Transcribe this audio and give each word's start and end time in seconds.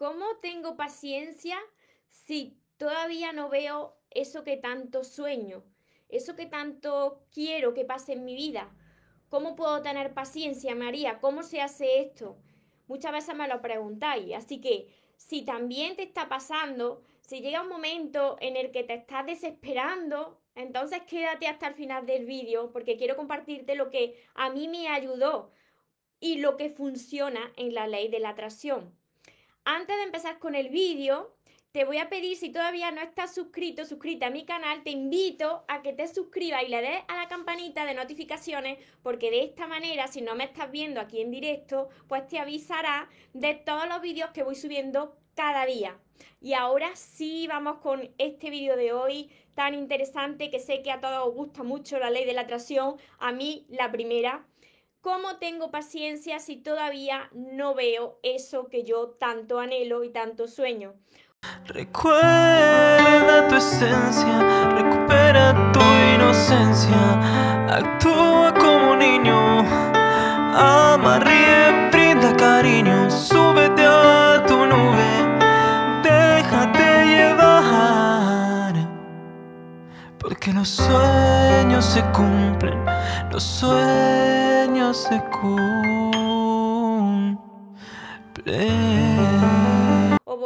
¿Cómo 0.00 0.36
tengo 0.40 0.78
paciencia 0.78 1.58
si 2.08 2.56
todavía 2.78 3.34
no 3.34 3.50
veo 3.50 3.98
eso 4.08 4.44
que 4.44 4.56
tanto 4.56 5.04
sueño? 5.04 5.62
Eso 6.08 6.36
que 6.36 6.46
tanto 6.46 7.26
quiero 7.30 7.74
que 7.74 7.84
pase 7.84 8.14
en 8.14 8.24
mi 8.24 8.34
vida. 8.34 8.74
¿Cómo 9.28 9.56
puedo 9.56 9.82
tener 9.82 10.14
paciencia, 10.14 10.74
María? 10.74 11.20
¿Cómo 11.20 11.42
se 11.42 11.60
hace 11.60 12.00
esto? 12.00 12.38
Muchas 12.88 13.12
veces 13.12 13.34
me 13.34 13.46
lo 13.46 13.60
preguntáis. 13.60 14.34
Así 14.34 14.62
que 14.62 14.88
si 15.18 15.42
también 15.42 15.96
te 15.96 16.04
está 16.04 16.30
pasando, 16.30 17.02
si 17.20 17.42
llega 17.42 17.60
un 17.60 17.68
momento 17.68 18.38
en 18.40 18.56
el 18.56 18.70
que 18.70 18.84
te 18.84 18.94
estás 18.94 19.26
desesperando, 19.26 20.40
entonces 20.54 21.02
quédate 21.02 21.46
hasta 21.46 21.68
el 21.68 21.74
final 21.74 22.06
del 22.06 22.24
vídeo 22.24 22.72
porque 22.72 22.96
quiero 22.96 23.16
compartirte 23.16 23.74
lo 23.74 23.90
que 23.90 24.18
a 24.34 24.48
mí 24.48 24.66
me 24.66 24.88
ayudó 24.88 25.52
y 26.20 26.38
lo 26.38 26.56
que 26.56 26.70
funciona 26.70 27.52
en 27.56 27.74
la 27.74 27.86
ley 27.86 28.08
de 28.08 28.20
la 28.20 28.30
atracción. 28.30 28.98
Antes 29.64 29.96
de 29.96 30.02
empezar 30.04 30.38
con 30.38 30.54
el 30.54 30.70
vídeo, 30.70 31.36
te 31.72 31.84
voy 31.84 31.98
a 31.98 32.08
pedir, 32.08 32.36
si 32.36 32.50
todavía 32.50 32.90
no 32.90 33.00
estás 33.02 33.34
suscrito, 33.34 33.84
suscrita 33.84 34.26
a 34.26 34.30
mi 34.30 34.44
canal, 34.44 34.82
te 34.82 34.90
invito 34.90 35.64
a 35.68 35.82
que 35.82 35.92
te 35.92 36.08
suscribas 36.08 36.64
y 36.64 36.68
le 36.68 36.80
des 36.80 37.02
a 37.08 37.16
la 37.16 37.28
campanita 37.28 37.84
de 37.84 37.94
notificaciones, 37.94 38.78
porque 39.02 39.30
de 39.30 39.44
esta 39.44 39.66
manera, 39.66 40.08
si 40.08 40.22
no 40.22 40.34
me 40.34 40.44
estás 40.44 40.70
viendo 40.70 41.00
aquí 41.00 41.20
en 41.20 41.30
directo, 41.30 41.90
pues 42.08 42.26
te 42.26 42.38
avisará 42.38 43.08
de 43.34 43.54
todos 43.54 43.86
los 43.86 44.00
vídeos 44.00 44.30
que 44.30 44.42
voy 44.42 44.54
subiendo 44.54 45.16
cada 45.34 45.66
día. 45.66 45.98
Y 46.40 46.54
ahora 46.54 46.96
sí 46.96 47.46
vamos 47.46 47.78
con 47.78 48.10
este 48.18 48.50
vídeo 48.50 48.76
de 48.76 48.92
hoy 48.92 49.30
tan 49.54 49.74
interesante 49.74 50.50
que 50.50 50.58
sé 50.58 50.82
que 50.82 50.90
a 50.90 51.00
todos 51.00 51.28
os 51.28 51.34
gusta 51.34 51.62
mucho 51.62 51.98
la 51.98 52.10
ley 52.10 52.24
de 52.24 52.32
la 52.32 52.42
atracción, 52.42 52.96
a 53.18 53.30
mí 53.30 53.66
la 53.68 53.92
primera. 53.92 54.46
¿Cómo 55.02 55.36
tengo 55.36 55.70
paciencia 55.70 56.40
si 56.40 56.56
todavía 56.56 57.30
no 57.32 57.74
veo 57.74 58.18
eso 58.22 58.68
que 58.68 58.84
yo 58.84 59.16
tanto 59.18 59.58
anhelo 59.58 60.04
y 60.04 60.10
tanto 60.10 60.46
sueño? 60.46 60.92
Recuerda 61.64 63.48
tu 63.48 63.54
esencia, 63.54 64.68
recupera 64.76 65.72
tu 65.72 65.80
inocencia, 66.14 67.66
actúa 67.66 68.52
como 68.52 68.94
niño, 68.94 69.60
ama, 70.54 71.18
ríe, 71.20 71.88
brinda 71.90 72.36
cariño, 72.36 73.10
súbete 73.10 73.86
a 73.86 74.44
tu 74.46 74.66
nube, 74.66 75.08
déjate 76.02 77.06
llevar, 77.06 78.74
porque 80.18 80.52
los 80.52 80.68
sueños 80.68 81.86
se 81.86 82.02
cumplen, 82.12 82.84
los 83.32 83.42
sueños 83.42 84.59
se 84.94 85.22
cumplen 85.40 85.80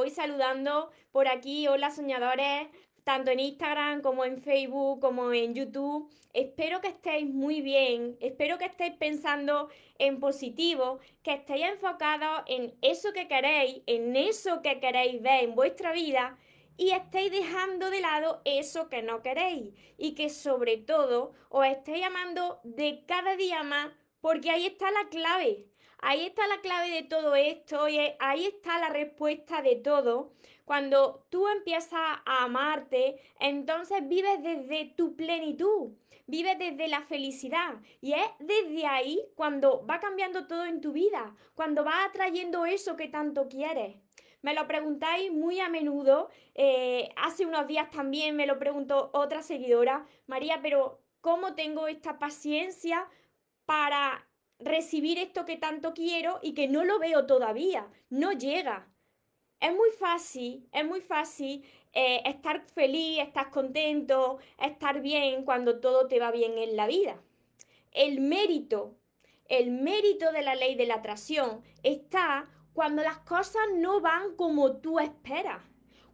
voy 0.04 0.10
saludando 0.10 0.90
por 1.12 1.28
aquí. 1.28 1.66
Hola 1.66 1.90
soñadores, 1.90 2.68
tanto 3.04 3.30
en 3.30 3.40
Instagram 3.40 4.02
como 4.02 4.24
en 4.24 4.42
Facebook, 4.42 5.00
como 5.00 5.32
en 5.32 5.54
YouTube. 5.54 6.10
Espero 6.34 6.80
que 6.80 6.88
estéis 6.88 7.26
muy 7.26 7.62
bien, 7.62 8.16
espero 8.20 8.58
que 8.58 8.66
estéis 8.66 8.94
pensando 8.96 9.68
en 9.98 10.20
positivo, 10.20 10.98
que 11.22 11.34
estéis 11.34 11.64
enfocados 11.66 12.42
en 12.46 12.74
eso 12.82 13.12
que 13.12 13.28
queréis, 13.28 13.82
en 13.86 14.16
eso 14.16 14.60
que 14.60 14.80
queréis 14.80 15.22
ver 15.22 15.44
en 15.44 15.54
vuestra 15.54 15.92
vida 15.92 16.36
y 16.76 16.90
estéis 16.90 17.30
dejando 17.30 17.88
de 17.88 18.00
lado 18.00 18.42
eso 18.44 18.88
que 18.88 19.02
no 19.02 19.22
queréis 19.22 19.72
y 19.96 20.14
que 20.14 20.28
sobre 20.28 20.76
todo 20.76 21.32
os 21.48 21.64
estéis 21.64 22.04
amando 22.04 22.58
de 22.64 23.04
cada 23.06 23.36
día 23.36 23.62
más 23.62 23.92
porque 24.25 24.50
ahí 24.50 24.64
está 24.64 24.91
la 24.91 25.06
clave. 25.11 25.67
Ahí 25.98 26.25
está 26.25 26.47
la 26.47 26.62
clave 26.62 26.89
de 26.89 27.03
todo 27.03 27.34
esto 27.34 27.91
y 27.91 27.98
ahí 28.19 28.47
está 28.47 28.78
la 28.78 28.89
respuesta 28.89 29.61
de 29.61 29.77
todo. 29.77 30.33
Cuando 30.64 31.27
tú 31.28 31.47
empiezas 31.47 32.00
a 32.25 32.45
amarte, 32.45 33.20
entonces 33.39 34.08
vives 34.08 34.42
desde 34.42 34.95
tu 34.96 35.14
plenitud, 35.14 35.90
vives 36.27 36.58
desde 36.58 36.89
la 36.89 37.02
felicidad. 37.02 37.74
Y 38.01 38.14
es 38.14 38.24
desde 38.39 38.86
ahí 38.86 39.20
cuando 39.34 39.84
va 39.84 40.01
cambiando 40.01 40.46
todo 40.46 40.64
en 40.64 40.80
tu 40.80 40.92
vida, 40.92 41.36
cuando 41.55 41.84
vas 41.84 42.07
atrayendo 42.08 42.64
eso 42.64 42.96
que 42.96 43.08
tanto 43.08 43.46
quieres. 43.46 43.95
Me 44.40 44.55
lo 44.55 44.67
preguntáis 44.67 45.30
muy 45.33 45.61
a 45.61 45.68
menudo. 45.68 46.30
Eh, 46.55 47.11
hace 47.17 47.45
unos 47.45 47.67
días 47.67 47.90
también 47.90 48.36
me 48.36 48.46
lo 48.46 48.58
preguntó 48.58 49.11
otra 49.13 49.42
seguidora. 49.42 50.07
María, 50.27 50.61
pero 50.63 51.02
¿cómo 51.20 51.55
tengo 51.55 51.89
esta 51.89 52.18
paciencia 52.18 53.07
para 53.67 54.27
recibir 54.58 55.19
esto 55.19 55.45
que 55.45 55.57
tanto 55.57 55.95
quiero 55.95 56.39
y 56.42 56.55
que 56.55 56.69
no 56.69 56.85
lo 56.85 56.98
veo 56.98 57.27
todavía, 57.27 57.89
no 58.11 58.33
llega. 58.33 58.89
Es 59.61 59.75
muy 59.75 59.91
fácil, 59.98 60.69
es 60.73 60.85
muy 60.85 61.01
fácil 61.01 61.64
eh, 61.92 62.23
estar 62.27 62.61
feliz, 62.61 63.20
estar 63.20 63.51
contento, 63.51 64.39
estar 64.58 65.01
bien 65.01 65.45
cuando 65.45 65.80
todo 65.80 66.07
te 66.08 66.19
va 66.19 66.30
bien 66.30 66.58
en 66.58 66.77
la 66.77 66.86
vida. 66.86 67.20
El 67.92 68.20
mérito, 68.20 68.97
el 69.47 69.70
mérito 69.70 70.33
de 70.33 70.42
la 70.42 70.55
ley 70.55 70.75
de 70.75 70.86
la 70.86 70.96
atracción 70.96 71.63
está 71.83 72.51
cuando 72.73 73.02
las 73.02 73.19
cosas 73.19 73.63
no 73.77 74.01
van 74.01 74.35
como 74.35 74.79
tú 74.79 74.98
esperas, 74.98 75.63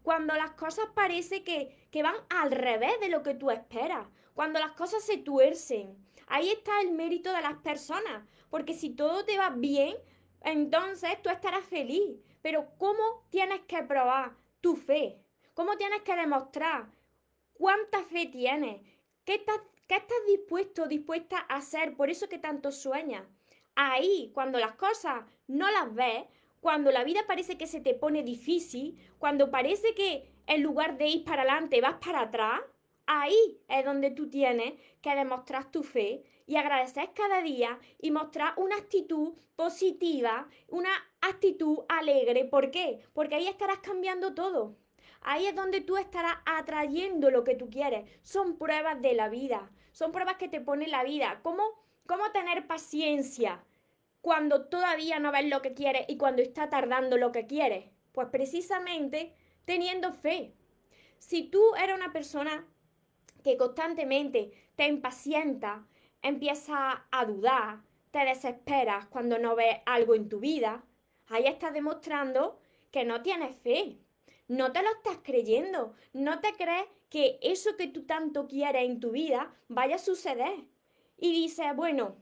cuando 0.03 0.34
las 0.34 0.53
cosas 0.53 0.87
parece 0.94 1.43
que, 1.43 1.88
que 1.91 2.03
van 2.03 2.17
al 2.28 2.50
revés 2.50 3.00
de 3.00 3.09
lo 3.09 3.22
que 3.22 3.34
tú 3.34 3.50
esperas, 3.50 4.06
cuando 4.34 4.61
las 4.61 4.72
cosas 4.72 5.03
se 5.03 5.17
tuercen, 5.17 5.97
Ahí 6.30 6.48
está 6.48 6.80
el 6.80 6.92
mérito 6.92 7.32
de 7.32 7.42
las 7.42 7.56
personas, 7.56 8.24
porque 8.50 8.72
si 8.72 8.91
todo 8.91 9.24
te 9.24 9.36
va 9.36 9.50
bien, 9.50 9.96
entonces 10.42 11.20
tú 11.22 11.28
estarás 11.28 11.64
feliz. 11.64 12.20
Pero 12.41 12.68
¿cómo 12.78 13.26
tienes 13.30 13.60
que 13.62 13.82
probar 13.82 14.36
tu 14.60 14.76
fe? 14.76 15.19
¿Cómo 15.54 15.76
tienes 15.76 16.02
que 16.02 16.14
demostrar 16.14 16.88
cuánta 17.52 18.04
fe 18.04 18.26
tienes? 18.26 18.80
¿Qué 19.24 19.34
estás, 19.34 19.60
dispuesto, 20.28 20.86
dispuesta 20.86 21.44
a 21.48 21.56
hacer 21.56 21.96
por 21.96 22.10
eso 22.10 22.28
que 22.28 22.38
tanto 22.38 22.70
sueñas? 22.70 23.24
Ahí, 23.74 24.30
cuando 24.32 24.60
las 24.60 24.76
cosas 24.76 25.24
no 25.48 25.69
las 25.72 25.92
ves, 25.92 26.26
cuando 26.60 26.92
la 26.92 27.02
vida 27.02 27.22
parece 27.26 27.58
que 27.58 27.66
se 27.66 27.80
te 27.80 27.94
pone 27.94 28.22
difícil, 28.22 28.96
cuando 29.19 29.50
parece 29.50 29.94
que 29.96 30.32
en 30.46 30.62
lugar 30.62 30.96
de 30.96 31.08
ir 31.08 31.24
para 31.24 31.42
adelante 31.42 31.80
vas 31.80 31.96
para 31.96 32.20
atrás, 32.20 32.60
Ahí 33.12 33.60
es 33.66 33.84
donde 33.84 34.12
tú 34.12 34.31
tienes 34.31 34.75
que 35.03 35.16
demostrar 35.16 35.69
tu 35.72 35.82
fe 35.82 36.22
y 36.47 36.54
agradecer 36.54 37.10
cada 37.12 37.43
día 37.43 37.76
y 37.98 38.12
mostrar 38.12 38.54
una 38.56 38.76
actitud 38.76 39.32
positiva, 39.56 40.47
una 40.69 40.91
actitud 41.20 41.81
alegre. 41.88 42.44
¿Por 42.44 42.70
qué? 42.70 43.03
Porque 43.12 43.34
ahí 43.34 43.49
estarás 43.49 43.78
cambiando 43.78 44.32
todo. 44.32 44.76
Ahí 45.22 45.47
es 45.47 45.56
donde 45.56 45.81
tú 45.81 45.97
estarás 45.97 46.37
atrayendo 46.47 47.32
lo 47.32 47.43
que 47.43 47.56
tú 47.56 47.69
quieres. 47.69 48.09
Son 48.22 48.56
pruebas 48.56 49.03
de 49.03 49.15
la 49.15 49.28
vida. 49.28 49.72
Son 49.91 50.12
pruebas 50.12 50.37
que 50.37 50.47
te 50.47 50.60
pone 50.60 50.87
la 50.87 51.03
vida. 51.03 51.41
¿Cómo, 51.43 51.65
cómo 52.06 52.31
tener 52.31 52.69
paciencia 52.69 53.65
cuando 54.20 54.66
todavía 54.66 55.19
no 55.19 55.32
ves 55.32 55.47
lo 55.47 55.62
que 55.62 55.75
quieres 55.75 56.04
y 56.06 56.16
cuando 56.16 56.43
está 56.43 56.70
tardando 56.70 57.16
lo 57.16 57.32
que 57.32 57.47
quieres? 57.47 57.87
Pues 58.12 58.28
precisamente 58.28 59.34
teniendo 59.65 60.12
fe. 60.12 60.54
Si 61.19 61.43
tú 61.43 61.75
eres 61.75 61.97
una 61.97 62.12
persona 62.12 62.69
que 63.42 63.56
constantemente 63.56 64.52
te 64.76 64.86
impacienta, 64.86 65.86
empieza 66.22 67.06
a 67.10 67.24
dudar, 67.24 67.80
te 68.10 68.24
desesperas 68.24 69.06
cuando 69.06 69.38
no 69.38 69.54
ves 69.54 69.78
algo 69.86 70.14
en 70.14 70.28
tu 70.28 70.41
vida, 70.41 70.84
ahí 71.28 71.46
estás 71.46 71.72
demostrando 71.72 72.58
que 72.90 73.04
no 73.04 73.22
tienes 73.22 73.56
fe. 73.56 73.98
No 74.48 74.72
te 74.72 74.82
lo 74.82 74.90
estás 74.90 75.19
creyendo. 75.22 75.94
No 76.12 76.40
te 76.40 76.52
crees 76.54 76.86
que 77.08 77.38
eso 77.40 77.76
que 77.76 77.86
tú 77.86 78.04
tanto 78.04 78.48
quieres 78.48 78.84
en 78.84 78.98
tu 79.00 79.12
vida 79.12 79.54
vaya 79.69 79.96
a 79.96 80.00
suceder. 80.00 80.64
Y 81.16 81.32
dices, 81.32 81.66
bueno, 81.76 82.16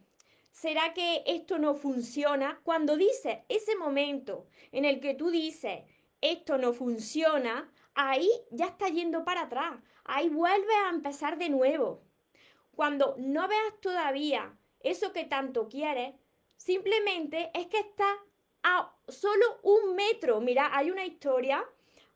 ¿será 0.50 0.92
que 0.92 1.22
esto 1.26 1.58
no 1.58 1.74
funciona? 1.74 2.60
Cuando 2.65 2.97
dices 2.97 3.38
ese 3.48 3.77
momento 3.77 4.47
en 4.72 4.84
el 4.84 5.00
que 5.00 5.15
tú 5.15 5.30
dices, 5.30 5.83
esto 6.21 6.59
no 6.59 6.72
funciona, 6.72 7.72
ahí 7.94 8.28
ya 8.50 8.66
está 8.66 8.88
yendo 8.88 9.24
para 9.24 9.42
atrás 9.42 9.80
ahí 10.09 10.28
vuelves 10.28 10.77
a 10.87 10.91
empezar 10.91 11.39
de 11.39 11.49
nuevo. 11.51 12.03
Cuando 12.75 13.15
no 13.19 13.47
veas 13.47 13.81
todavía 13.81 14.57
eso 14.81 15.13
que 15.13 15.25
tanto 15.25 15.69
quieres, 15.69 16.15
simplemente 16.57 17.51
es 17.55 17.66
que 17.66 17.78
está 17.78 18.09
a 18.63 18.93
solo 19.09 19.60
un 19.63 19.95
metro. 19.95 20.41
Mira, 20.41 20.71
hay 20.72 20.91
una 20.91 21.05
historia, 21.05 21.65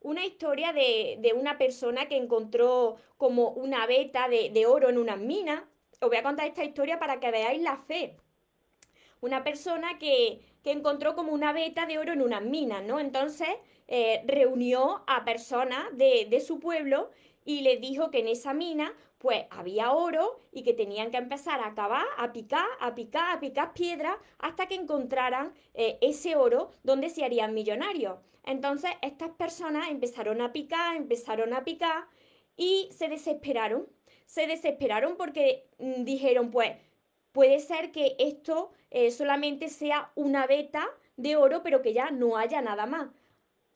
una 0.00 0.24
historia 0.24 0.72
de, 0.72 1.32
una 1.36 1.58
persona 1.58 2.08
que 2.08 2.16
encontró 2.16 2.96
como 3.16 3.50
una 3.50 3.86
veta 3.86 4.28
de, 4.28 4.66
oro 4.66 4.88
en 4.88 4.98
una 4.98 5.16
mina. 5.16 5.68
Os 6.00 6.08
voy 6.08 6.18
a 6.18 6.22
contar 6.22 6.46
esta 6.46 6.64
historia 6.64 6.98
para 6.98 7.20
que 7.20 7.30
veáis 7.30 7.62
la 7.62 7.76
fe. 7.76 8.16
Una 9.20 9.44
persona 9.44 9.98
que, 9.98 10.40
encontró 10.64 11.16
como 11.16 11.32
una 11.32 11.52
veta 11.52 11.86
de 11.86 11.98
oro 11.98 12.12
en 12.12 12.22
una 12.22 12.40
mina, 12.40 12.80
¿no? 12.80 13.00
Entonces 13.00 13.48
eh, 13.88 14.22
reunió 14.26 15.02
a 15.08 15.24
personas 15.24 15.86
de, 15.92 16.28
de 16.30 16.40
su 16.40 16.60
pueblo 16.60 17.10
y 17.44 17.62
les 17.62 17.80
dijo 17.80 18.10
que 18.10 18.20
en 18.20 18.28
esa 18.28 18.54
mina 18.54 18.92
pues 19.18 19.44
había 19.50 19.92
oro 19.92 20.40
y 20.50 20.64
que 20.64 20.74
tenían 20.74 21.12
que 21.12 21.16
empezar 21.16 21.60
a 21.60 21.74
cavar, 21.74 22.04
a 22.18 22.32
picar, 22.32 22.66
a 22.80 22.94
picar, 22.94 23.36
a 23.36 23.40
picar 23.40 23.72
piedras 23.72 24.16
hasta 24.38 24.66
que 24.66 24.74
encontraran 24.74 25.54
eh, 25.74 25.96
ese 26.00 26.34
oro 26.34 26.72
donde 26.82 27.08
se 27.08 27.24
harían 27.24 27.54
millonarios. 27.54 28.18
Entonces 28.44 28.90
estas 29.00 29.30
personas 29.30 29.90
empezaron 29.90 30.40
a 30.40 30.52
picar, 30.52 30.96
empezaron 30.96 31.54
a 31.54 31.62
picar 31.62 32.08
y 32.56 32.88
se 32.90 33.08
desesperaron. 33.08 33.86
Se 34.26 34.48
desesperaron 34.48 35.16
porque 35.16 35.68
mm, 35.78 36.02
dijeron 36.02 36.50
pues 36.50 36.72
puede 37.30 37.60
ser 37.60 37.92
que 37.92 38.16
esto 38.18 38.72
eh, 38.90 39.12
solamente 39.12 39.68
sea 39.68 40.10
una 40.16 40.48
veta 40.48 40.88
de 41.16 41.36
oro 41.36 41.62
pero 41.62 41.80
que 41.80 41.92
ya 41.92 42.10
no 42.10 42.36
haya 42.36 42.60
nada 42.60 42.86
más. 42.86 43.08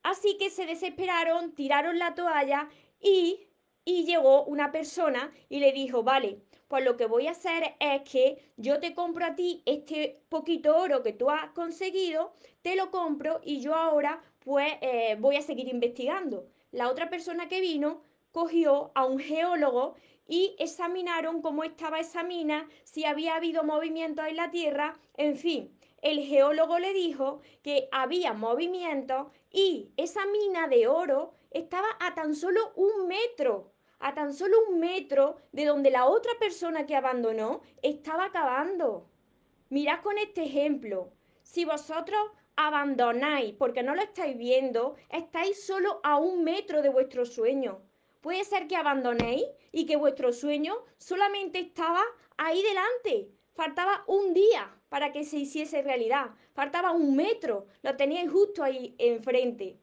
Así 0.03 0.37
que 0.39 0.51
se 0.51 0.67
desesperaron, 0.67 1.55
tiraron 1.55 2.01
la 2.01 2.17
toalla 2.17 2.69
y 3.01 3.46
y 3.87 4.05
llegó 4.05 4.45
una 4.45 4.73
persona 4.73 5.33
y 5.49 5.61
le 5.61 5.73
dijo, 5.73 6.03
vale, 6.03 6.41
pues 6.67 6.85
lo 6.85 6.97
que 6.97 7.07
voy 7.07 7.29
a 7.29 7.31
hacer 7.31 7.77
es 7.79 8.03
que 8.03 8.53
yo 8.57 8.81
te 8.81 8.95
compro 8.95 9.25
a 9.25 9.37
ti 9.37 9.63
este 9.65 10.21
poquito 10.29 10.77
oro 10.77 11.05
que 11.05 11.13
tú 11.13 11.31
has 11.31 11.53
conseguido, 11.53 12.33
te 12.63 12.75
lo 12.75 12.91
compro 12.91 13.41
y 13.45 13.61
yo 13.61 13.77
ahora 13.77 14.21
pues 14.41 14.75
eh, 14.81 15.17
voy 15.21 15.37
a 15.37 15.43
seguir 15.43 15.69
investigando. 15.69 16.49
La 16.73 16.91
otra 16.91 17.09
persona 17.09 17.49
que 17.49 17.61
vino 17.61 18.03
cogió 18.33 18.91
a 18.97 19.07
un 19.07 19.21
geólogo 19.21 19.95
y 20.27 20.57
examinaron 20.59 21.41
cómo 21.41 21.63
estaba 21.63 22.01
esa 22.01 22.25
mina, 22.25 22.69
si 22.83 23.05
había 23.05 23.37
habido 23.37 23.63
movimiento 23.63 24.25
en 24.25 24.35
la 24.35 24.51
Tierra, 24.51 24.99
en 25.17 25.37
fin. 25.37 25.79
El 26.03 26.21
geólogo 26.21 26.81
le 26.81 26.93
dijo 26.93 27.41
que 27.63 27.89
había 27.93 28.33
movimiento 28.33 29.31
y 29.49 29.91
esa 29.97 30.27
mina 30.27 30.67
de 30.67 30.89
oro 30.89 31.35
estaba 31.53 31.87
a 32.01 32.17
tan 32.17 32.35
solo 32.35 32.73
un 32.75 33.07
metro 33.07 33.76
a 33.99 34.15
tan 34.15 34.33
solo 34.33 34.57
un 34.69 34.81
metro 34.81 35.37
de 35.53 35.65
donde 35.65 35.91
la 35.91 36.07
otra 36.07 36.33
persona 36.39 36.87
que 36.87 36.97
abandonó 36.97 37.63
estaba 37.83 38.27
acabando. 38.27 39.09
Mirad 39.69 40.03
con 40.03 40.19
este 40.19 40.45
ejemplo. 40.45 41.13
Si 41.43 41.65
vosotros 41.65 42.21
abandonáis 42.57 43.55
porque 43.55 43.83
no 43.83 43.95
lo 43.95 44.03
estáis 44.03 44.37
viendo, 44.37 44.97
estáis 45.11 45.65
solo 45.65 46.01
a 46.03 46.19
un 46.19 46.45
metro 46.45 46.83
de 46.83 46.89
vuestro 46.89 47.25
sueño. 47.27 47.81
Puede 48.21 48.45
ser 48.45 48.67
que 48.67 48.77
abandonéis 48.77 49.45
y 49.73 49.87
que 49.87 49.97
vuestro 49.97 50.33
sueño 50.33 50.77
solamente 50.99 51.59
estaba 51.61 52.03
ahí 52.37 52.63
delante. 52.63 53.31
Faltaba 53.55 54.05
un 54.07 54.35
día 54.35 54.75
para 54.89 55.13
que 55.13 55.25
se 55.25 55.37
hiciese 55.39 55.83
realidad. 55.83 56.31
Faltaba 56.55 56.93
un 56.93 57.15
metro. 57.15 57.67
Lo 57.83 57.97
teníais 57.97 58.31
justo 58.31 58.63
ahí 58.63 58.95
enfrente. 58.99 59.79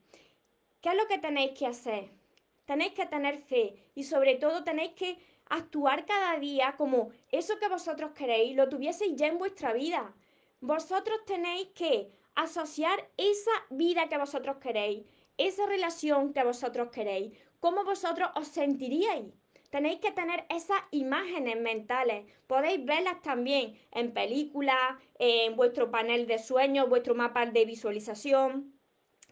¿Qué 0.82 0.90
es 0.90 0.96
lo 0.96 1.08
que 1.08 1.18
tenéis 1.18 1.58
que 1.58 1.68
hacer? 1.68 2.10
Tenéis 2.66 2.94
que 2.94 3.06
tener 3.06 3.38
fe 3.38 3.76
y 3.96 4.04
sobre 4.04 4.36
todo 4.36 4.64
tenéis 4.64 4.94
que 4.94 5.18
actuar 5.50 6.06
cada 6.06 6.40
día 6.40 6.76
como 6.78 7.12
eso 7.32 7.60
que 7.60 7.68
vosotros 7.68 8.12
queréis 8.12 8.56
lo 8.56 8.70
tuvieseis 8.70 9.16
ya 9.16 9.28
en 9.28 9.38
vuestra 9.38 9.74
vida. 9.74 10.14
Vosotros 10.62 11.20
tenéis 11.26 11.68
que 11.76 12.10
asociar 12.36 13.10
esa 13.18 13.52
vida 13.70 14.08
que 14.10 14.18
vosotros 14.18 14.58
queréis, 14.58 15.06
esa 15.38 15.66
relación 15.66 16.34
que 16.34 16.44
vosotros 16.44 16.90
queréis, 16.90 17.38
cómo 17.60 17.84
vosotros 17.84 18.30
os 18.36 18.48
sentiríais. 18.48 19.26
Tenéis 19.70 20.00
que 20.00 20.12
tener 20.12 20.46
esas 20.50 20.78
imágenes 20.92 21.60
mentales. 21.60 22.32
Podéis 22.46 22.86
verlas 22.86 23.24
también 23.24 23.76
en 23.92 24.14
películas, 24.14 24.78
en 25.18 25.56
vuestro 25.56 25.90
panel 25.90 26.28
de 26.28 26.38
sueños, 26.38 26.88
vuestro 26.88 27.16
mapa 27.16 27.48
de 27.48 27.66
visualización. 27.66 28.72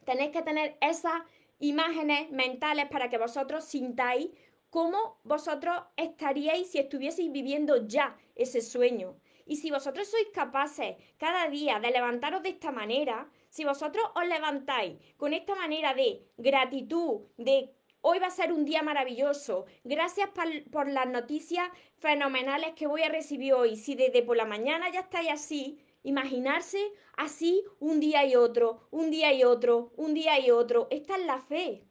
Tenéis 0.03 0.31
que 0.31 0.41
tener 0.41 0.77
esas 0.81 1.21
imágenes 1.61 2.29
mentales 2.31 2.87
para 2.89 3.09
que 3.09 3.17
vosotros 3.17 3.63
sintáis 3.63 4.29
cómo 4.69 5.19
vosotros 5.23 5.75
estaríais 5.95 6.71
si 6.71 6.79
estuvieseis 6.79 7.31
viviendo 7.31 7.87
ya 7.87 8.17
ese 8.35 8.61
sueño. 8.61 9.17
Y 9.45 9.57
si 9.57 9.69
vosotros 9.69 10.07
sois 10.07 10.27
capaces 10.33 10.95
cada 11.17 11.47
día 11.49 11.79
de 11.79 11.91
levantaros 11.91 12.41
de 12.41 12.49
esta 12.49 12.71
manera, 12.71 13.29
si 13.49 13.65
vosotros 13.65 14.03
os 14.15 14.25
levantáis 14.25 14.97
con 15.17 15.33
esta 15.33 15.55
manera 15.55 15.93
de 15.93 16.25
gratitud, 16.37 17.27
de 17.37 17.73
hoy 18.01 18.19
va 18.19 18.27
a 18.27 18.31
ser 18.31 18.51
un 18.53 18.65
día 18.65 18.81
maravilloso, 18.81 19.65
gracias 19.83 20.29
por, 20.71 20.87
las 20.87 21.07
noticias 21.07 21.69
fenomenales 21.97 22.73
que 22.75 22.87
voy 22.87 23.03
a 23.03 23.09
recibir 23.09 23.53
hoy, 23.53 23.75
si 23.75 23.95
desde 23.95 24.23
por 24.23 24.37
la 24.37 24.45
mañana 24.45 24.89
ya 24.89 25.01
estáis 25.01 25.29
así, 25.29 25.79
Imaginarse 26.03 26.91
así 27.15 27.63
un 27.79 27.99
día 27.99 28.25
y 28.25 28.35
otro, 28.35 28.87
un 28.91 29.11
día 29.11 29.33
y 29.33 29.43
otro, 29.43 29.91
un 29.97 30.13
día 30.13 30.39
y 30.39 30.51
otro. 30.51 30.87
Esta 30.89 31.15
es 31.15 31.25
la 31.25 31.39
fe. 31.39 31.83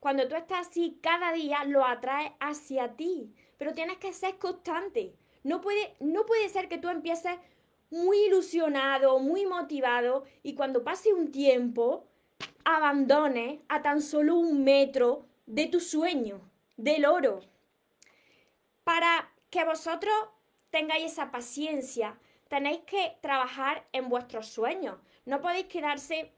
Cuando 0.00 0.28
tú 0.28 0.34
estás 0.34 0.68
así 0.68 0.98
cada 1.02 1.32
día, 1.32 1.64
lo 1.64 1.84
atraes 1.84 2.32
hacia 2.40 2.96
ti. 2.96 3.34
Pero 3.56 3.72
tienes 3.72 3.98
que 3.98 4.12
ser 4.12 4.38
constante. 4.38 5.16
No 5.42 5.60
puede, 5.60 5.94
no 6.00 6.26
puede 6.26 6.48
ser 6.48 6.68
que 6.68 6.78
tú 6.78 6.88
empieces 6.88 7.36
muy 7.90 8.18
ilusionado, 8.26 9.18
muy 9.18 9.46
motivado 9.46 10.24
y 10.42 10.54
cuando 10.54 10.82
pase 10.82 11.12
un 11.12 11.30
tiempo, 11.30 12.08
abandones 12.64 13.60
a 13.68 13.82
tan 13.82 14.02
solo 14.02 14.34
un 14.36 14.64
metro 14.64 15.26
de 15.46 15.66
tu 15.66 15.80
sueño, 15.80 16.50
del 16.76 17.04
oro. 17.04 17.40
Para 18.82 19.32
que 19.50 19.64
vosotros 19.64 20.14
tengáis 20.70 21.12
esa 21.12 21.30
paciencia, 21.30 22.18
tenéis 22.54 22.82
que 22.86 23.16
trabajar 23.20 23.84
en 23.90 24.08
vuestros 24.08 24.46
sueños. 24.46 24.96
No 25.24 25.40
podéis 25.40 25.66
quedarse 25.66 26.30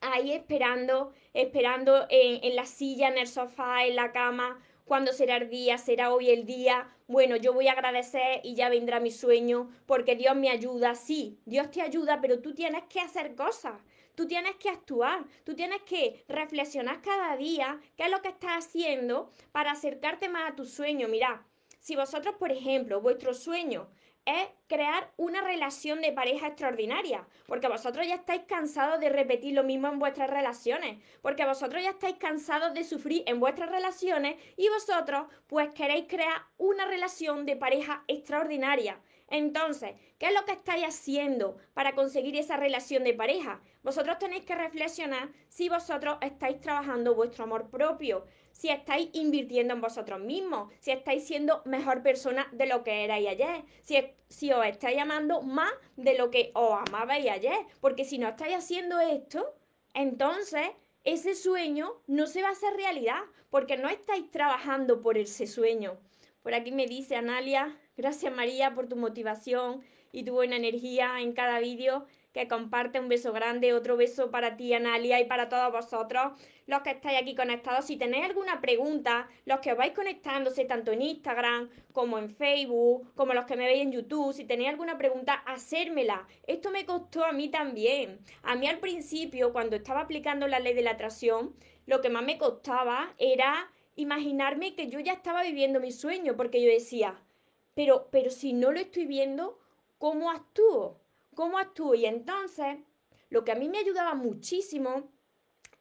ahí 0.00 0.32
esperando, 0.32 1.12
esperando 1.34 2.06
en, 2.08 2.56
la 2.56 2.64
silla, 2.64 3.08
en 3.08 3.18
el 3.18 3.26
sofá, 3.26 3.84
en 3.84 3.94
la 3.94 4.10
cama, 4.10 4.58
cuando 4.86 5.12
será 5.12 5.36
el 5.36 5.50
día, 5.50 5.76
será 5.76 6.14
hoy 6.14 6.30
el 6.30 6.46
día. 6.46 6.88
Bueno, 7.08 7.36
yo 7.36 7.52
voy 7.52 7.68
a 7.68 7.72
agradecer 7.72 8.40
y 8.42 8.54
ya 8.54 8.70
vendrá 8.70 9.00
mi 9.00 9.10
sueño 9.10 9.70
porque 9.84 10.16
Dios 10.16 10.34
me 10.34 10.48
ayuda. 10.48 10.94
Sí, 10.94 11.38
Dios 11.44 11.70
te 11.70 11.82
ayuda, 11.82 12.22
pero 12.22 12.40
tú 12.40 12.54
tienes 12.54 12.84
que 12.84 13.00
hacer 13.00 13.34
cosas. 13.34 13.74
Tú 14.14 14.26
tienes 14.26 14.56
que 14.56 14.70
actuar, 14.70 15.26
tú 15.44 15.54
tienes 15.54 15.82
que 15.82 16.24
reflexionar 16.26 17.02
cada 17.02 17.36
día 17.36 17.80
qué 17.96 18.04
es 18.04 18.10
lo 18.10 18.22
que 18.22 18.28
estás 18.28 18.64
haciendo 18.64 19.30
para 19.52 19.72
acercarte 19.72 20.30
más 20.30 20.52
a 20.52 20.56
tu 20.56 20.64
sueño. 20.64 21.06
Mira, 21.06 21.44
si 21.80 21.96
vosotros, 21.96 22.36
por 22.38 22.50
ejemplo, 22.50 23.02
vuestro 23.02 23.34
sueño 23.34 23.90
es 24.26 24.48
crear 24.66 25.12
una 25.16 25.42
relación 25.42 26.00
de 26.00 26.12
pareja 26.12 26.48
extraordinaria, 26.48 27.26
porque 27.46 27.68
vosotros 27.68 28.06
ya 28.06 28.14
estáis 28.14 28.42
cansados 28.46 29.00
de 29.00 29.08
repetir 29.08 29.54
lo 29.54 29.62
mismo 29.62 29.88
en 29.88 29.98
vuestras 29.98 30.30
relaciones, 30.30 31.02
porque 31.22 31.44
vosotros 31.44 31.82
ya 31.82 31.90
estáis 31.90 32.16
cansados 32.16 32.74
de 32.74 32.84
sufrir 32.84 33.22
en 33.26 33.40
vuestras 33.40 33.70
relaciones 33.70 34.36
y 34.56 34.68
vosotros 34.68 35.26
pues 35.46 35.70
queréis 35.70 36.06
crear 36.08 36.46
una 36.56 36.86
relación 36.86 37.46
de 37.46 37.56
pareja 37.56 38.04
extraordinaria. 38.08 39.00
Entonces, 39.28 39.92
¿qué 40.18 40.26
es 40.26 40.34
lo 40.34 40.44
que 40.44 40.52
estáis 40.52 40.84
haciendo 40.84 41.56
para 41.72 41.94
conseguir 41.94 42.36
esa 42.36 42.56
relación 42.56 43.04
de 43.04 43.14
pareja? 43.14 43.60
Vosotros 43.82 44.18
tenéis 44.18 44.44
que 44.44 44.54
reflexionar 44.54 45.30
si 45.48 45.68
vosotros 45.68 46.18
estáis 46.20 46.60
trabajando 46.60 47.14
vuestro 47.14 47.44
amor 47.44 47.70
propio, 47.70 48.24
si 48.54 48.70
estáis 48.70 49.10
invirtiendo 49.12 49.74
en 49.74 49.80
vosotros 49.80 50.20
mismos, 50.20 50.72
si 50.78 50.92
estáis 50.92 51.26
siendo 51.26 51.60
mejor 51.64 52.02
persona 52.02 52.46
de 52.52 52.66
lo 52.66 52.84
que 52.84 53.04
erais 53.04 53.26
ayer, 53.28 53.64
si, 53.82 53.96
si 54.28 54.52
os 54.52 54.64
estáis 54.64 54.98
amando 54.98 55.42
más 55.42 55.72
de 55.96 56.16
lo 56.16 56.30
que 56.30 56.52
os 56.54 56.72
amabais 56.88 57.28
ayer, 57.28 57.58
porque 57.80 58.04
si 58.04 58.16
no 58.16 58.28
estáis 58.28 58.54
haciendo 58.54 59.00
esto, 59.00 59.54
entonces 59.92 60.70
ese 61.02 61.34
sueño 61.34 62.00
no 62.06 62.28
se 62.28 62.42
va 62.42 62.48
a 62.48 62.52
hacer 62.52 62.74
realidad, 62.74 63.20
porque 63.50 63.76
no 63.76 63.88
estáis 63.88 64.30
trabajando 64.30 65.02
por 65.02 65.18
ese 65.18 65.46
sueño. 65.48 65.98
Por 66.42 66.54
aquí 66.54 66.70
me 66.70 66.86
dice 66.86 67.16
Analia, 67.16 67.76
gracias 67.96 68.32
María 68.32 68.72
por 68.72 68.88
tu 68.88 68.96
motivación 68.96 69.82
y 70.12 70.22
tu 70.22 70.32
buena 70.32 70.56
energía 70.56 71.20
en 71.20 71.32
cada 71.32 71.58
vídeo 71.58 72.06
que 72.34 72.48
comparte. 72.48 73.00
Un 73.00 73.08
beso 73.08 73.32
grande, 73.32 73.72
otro 73.72 73.96
beso 73.96 74.30
para 74.30 74.56
ti, 74.56 74.74
Analia, 74.74 75.20
y 75.20 75.24
para 75.24 75.48
todos 75.48 75.72
vosotros, 75.72 76.32
los 76.66 76.82
que 76.82 76.90
estáis 76.90 77.18
aquí 77.18 77.34
conectados. 77.34 77.86
Si 77.86 77.96
tenéis 77.96 78.24
alguna 78.24 78.60
pregunta, 78.60 79.28
los 79.46 79.60
que 79.60 79.72
vais 79.72 79.92
conectándose 79.92 80.64
tanto 80.64 80.90
en 80.92 81.00
Instagram 81.00 81.70
como 81.92 82.18
en 82.18 82.28
Facebook, 82.28 83.14
como 83.14 83.32
los 83.32 83.46
que 83.46 83.56
me 83.56 83.66
veis 83.66 83.82
en 83.82 83.92
YouTube, 83.92 84.34
si 84.34 84.44
tenéis 84.44 84.70
alguna 84.70 84.98
pregunta, 84.98 85.34
hacérmela. 85.46 86.26
Esto 86.46 86.70
me 86.70 86.84
costó 86.84 87.24
a 87.24 87.32
mí 87.32 87.48
también. 87.48 88.18
A 88.42 88.56
mí 88.56 88.66
al 88.66 88.80
principio, 88.80 89.52
cuando 89.52 89.76
estaba 89.76 90.00
aplicando 90.00 90.48
la 90.48 90.58
ley 90.58 90.74
de 90.74 90.82
la 90.82 90.90
atracción, 90.90 91.54
lo 91.86 92.00
que 92.00 92.10
más 92.10 92.24
me 92.24 92.36
costaba 92.36 93.14
era 93.18 93.70
imaginarme 93.94 94.74
que 94.74 94.88
yo 94.88 94.98
ya 94.98 95.12
estaba 95.12 95.44
viviendo 95.44 95.78
mi 95.78 95.92
sueño, 95.92 96.36
porque 96.36 96.60
yo 96.60 96.68
decía, 96.68 97.14
pero, 97.74 98.08
pero 98.10 98.30
si 98.30 98.52
no 98.52 98.72
lo 98.72 98.80
estoy 98.80 99.06
viendo, 99.06 99.60
¿cómo 99.98 100.32
actúo? 100.32 101.03
Cómo 101.34 101.58
actúo. 101.58 101.94
Y 101.94 102.06
entonces, 102.06 102.78
lo 103.30 103.44
que 103.44 103.52
a 103.52 103.56
mí 103.56 103.68
me 103.68 103.78
ayudaba 103.78 104.14
muchísimo 104.14 105.13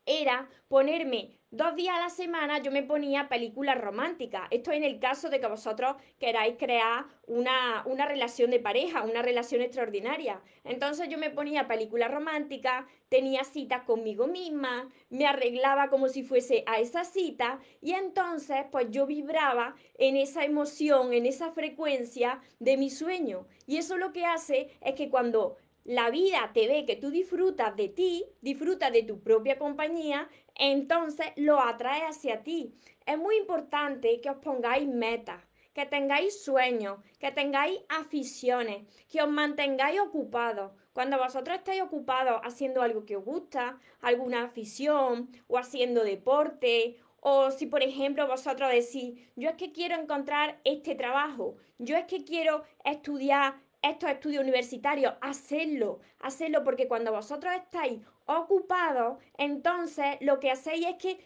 era 0.05 0.49
ponerme 0.67 1.37
dos 1.53 1.75
días 1.75 1.95
a 1.95 1.99
la 1.99 2.09
semana, 2.09 2.57
yo 2.63 2.71
me 2.71 2.81
ponía 2.81 3.29
películas 3.29 3.79
románticas. 3.79 4.47
Esto 4.49 4.71
en 4.71 4.83
el 4.83 4.99
caso 4.99 5.29
de 5.29 5.39
que 5.39 5.45
vosotros 5.45 5.95
queráis 6.17 6.55
crear 6.57 7.05
una, 7.27 7.83
una 7.85 8.07
relación 8.07 8.49
de 8.49 8.59
pareja, 8.59 9.03
una 9.03 9.21
relación 9.21 9.61
extraordinaria. 9.61 10.41
Entonces 10.63 11.09
yo 11.09 11.19
me 11.19 11.29
ponía 11.29 11.67
películas 11.67 12.09
románticas, 12.09 12.85
tenía 13.07 13.43
citas 13.43 13.83
conmigo 13.83 14.25
misma, 14.25 14.89
me 15.11 15.27
arreglaba 15.27 15.89
como 15.89 16.09
si 16.09 16.23
fuese 16.23 16.63
a 16.65 16.79
esa 16.79 17.03
cita 17.03 17.59
y 17.81 17.93
entonces 17.93 18.65
pues 18.71 18.87
yo 18.89 19.05
vibraba 19.05 19.75
en 19.99 20.17
esa 20.17 20.43
emoción, 20.43 21.13
en 21.13 21.27
esa 21.27 21.51
frecuencia 21.51 22.41
de 22.57 22.77
mi 22.77 22.89
sueño. 22.89 23.45
Y 23.67 23.77
eso 23.77 23.97
lo 23.97 24.11
que 24.11 24.25
hace 24.25 24.71
es 24.81 24.95
que 24.95 25.11
cuando 25.11 25.57
la 25.85 26.09
vida 26.09 26.51
te 26.53 26.67
ve 26.67 26.85
que 26.85 26.95
tú 26.95 27.11
disfrutas 27.11 27.75
de 27.75 27.89
ti, 27.89 28.25
disfrutas 28.41 28.91
de 28.91 29.03
tu 29.03 29.21
propia 29.21 29.57
compañía, 29.57 30.29
entonces 30.55 31.27
lo 31.35 31.59
atrae 31.59 32.03
hacia 32.03 32.43
ti. 32.43 32.73
Es 33.05 33.17
muy 33.17 33.37
importante 33.37 34.21
que 34.21 34.29
os 34.29 34.37
pongáis 34.37 34.87
metas, 34.87 35.43
que 35.73 35.85
tengáis 35.85 36.43
sueños, 36.43 36.99
que 37.19 37.31
tengáis 37.31 37.81
aficiones, 37.89 38.87
que 39.09 39.21
os 39.21 39.29
mantengáis 39.29 39.99
ocupados. 39.99 40.71
Cuando 40.93 41.17
vosotros 41.17 41.57
estáis 41.57 41.81
ocupados 41.81 42.39
haciendo 42.43 42.81
algo 42.81 43.05
que 43.05 43.17
os 43.17 43.25
gusta, 43.25 43.79
alguna 43.99 44.43
afición 44.43 45.29
o 45.47 45.57
haciendo 45.57 46.03
deporte 46.03 46.97
o 47.25 47.51
si, 47.51 47.67
por 47.67 47.81
ejemplo, 47.81 48.27
vosotros 48.27 48.69
decís, 48.69 49.17
yo 49.37 49.49
es 49.49 49.55
que 49.55 49.71
quiero 49.71 49.95
encontrar 49.95 50.59
este 50.65 50.93
trabajo, 50.93 51.55
yo 51.77 51.95
es 51.95 52.03
que 52.03 52.25
quiero 52.25 52.63
estudiar 52.83 53.61
estos 53.83 54.09
estudios 54.09 54.41
universitarios, 54.41 55.13
hacedlo, 55.21 55.99
hacedlo 56.19 56.63
porque 56.63 56.87
cuando 56.87 57.11
vosotros 57.11 57.53
estáis 57.53 57.99
ocupados, 58.25 59.17
entonces 59.37 60.17
lo 60.21 60.39
que 60.39 60.51
hacéis 60.51 60.87
es 60.87 60.95
que 60.95 61.19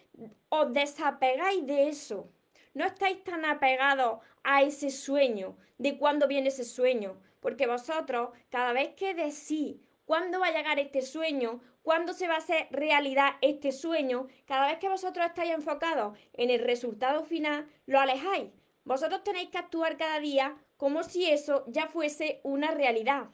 os 0.48 0.72
desapegáis 0.72 1.66
de 1.66 1.88
eso. 1.88 2.28
No 2.74 2.84
estáis 2.84 3.22
tan 3.24 3.44
apegados 3.44 4.20
a 4.42 4.62
ese 4.62 4.90
sueño, 4.90 5.56
de 5.78 5.96
cuándo 5.96 6.26
viene 6.26 6.48
ese 6.48 6.64
sueño, 6.64 7.16
porque 7.40 7.66
vosotros 7.66 8.30
cada 8.50 8.72
vez 8.72 8.94
que 8.94 9.14
decís 9.14 9.76
cuándo 10.04 10.40
va 10.40 10.48
a 10.48 10.52
llegar 10.52 10.80
este 10.80 11.02
sueño, 11.02 11.60
cuándo 11.82 12.12
se 12.12 12.26
va 12.26 12.34
a 12.34 12.38
hacer 12.38 12.66
realidad 12.70 13.36
este 13.40 13.70
sueño, 13.70 14.26
cada 14.46 14.66
vez 14.66 14.78
que 14.78 14.88
vosotros 14.88 15.24
estáis 15.24 15.52
enfocados 15.52 16.18
en 16.32 16.50
el 16.50 16.60
resultado 16.60 17.22
final, 17.22 17.68
lo 17.86 18.00
alejáis. 18.00 18.50
Vosotros 18.84 19.22
tenéis 19.22 19.50
que 19.50 19.58
actuar 19.58 19.96
cada 19.96 20.18
día 20.18 20.56
como 20.78 21.02
si 21.02 21.26
eso 21.26 21.64
ya 21.66 21.88
fuese 21.88 22.40
una 22.44 22.70
realidad. 22.70 23.26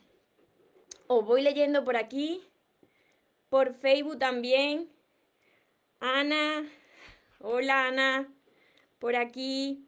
Os 1.06 1.24
voy 1.24 1.42
leyendo 1.42 1.84
por 1.84 1.96
aquí, 1.96 2.42
por 3.50 3.74
Facebook 3.74 4.18
también. 4.18 4.90
Ana, 6.00 6.64
hola 7.40 7.86
Ana, 7.88 8.34
por 8.98 9.14
aquí. 9.14 9.86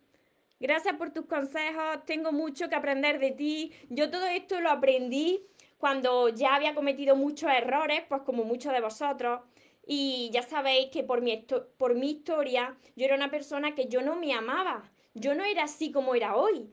Gracias 0.61 0.97
por 0.97 1.11
tus 1.11 1.25
consejos, 1.27 2.05
tengo 2.05 2.31
mucho 2.31 2.69
que 2.69 2.75
aprender 2.75 3.19
de 3.19 3.31
ti. 3.31 3.73
Yo 3.89 4.11
todo 4.11 4.27
esto 4.27 4.61
lo 4.61 4.71
aprendí 4.71 5.43
cuando 5.79 6.29
ya 6.29 6.55
había 6.55 6.75
cometido 6.75 7.17
muchos 7.17 7.51
errores, 7.51 8.03
pues 8.09 8.21
como 8.23 8.45
muchos 8.45 8.73
de 8.75 8.81
vosotros. 8.83 9.41
Y 9.87 10.29
ya 10.31 10.43
sabéis 10.43 10.91
que 10.91 11.05
por 11.05 11.23
mi, 11.23 11.47
por 11.79 11.95
mi 11.95 12.11
historia 12.11 12.77
yo 12.97 13.07
era 13.07 13.15
una 13.15 13.31
persona 13.31 13.75
que 13.75 13.87
yo 13.87 14.03
no 14.03 14.17
me 14.17 14.35
amaba. 14.35 14.91
Yo 15.15 15.35
no 15.35 15.45
era 15.45 15.65
así 15.65 15.91
como 15.91 16.15
era 16.15 16.37
hoy 16.37 16.71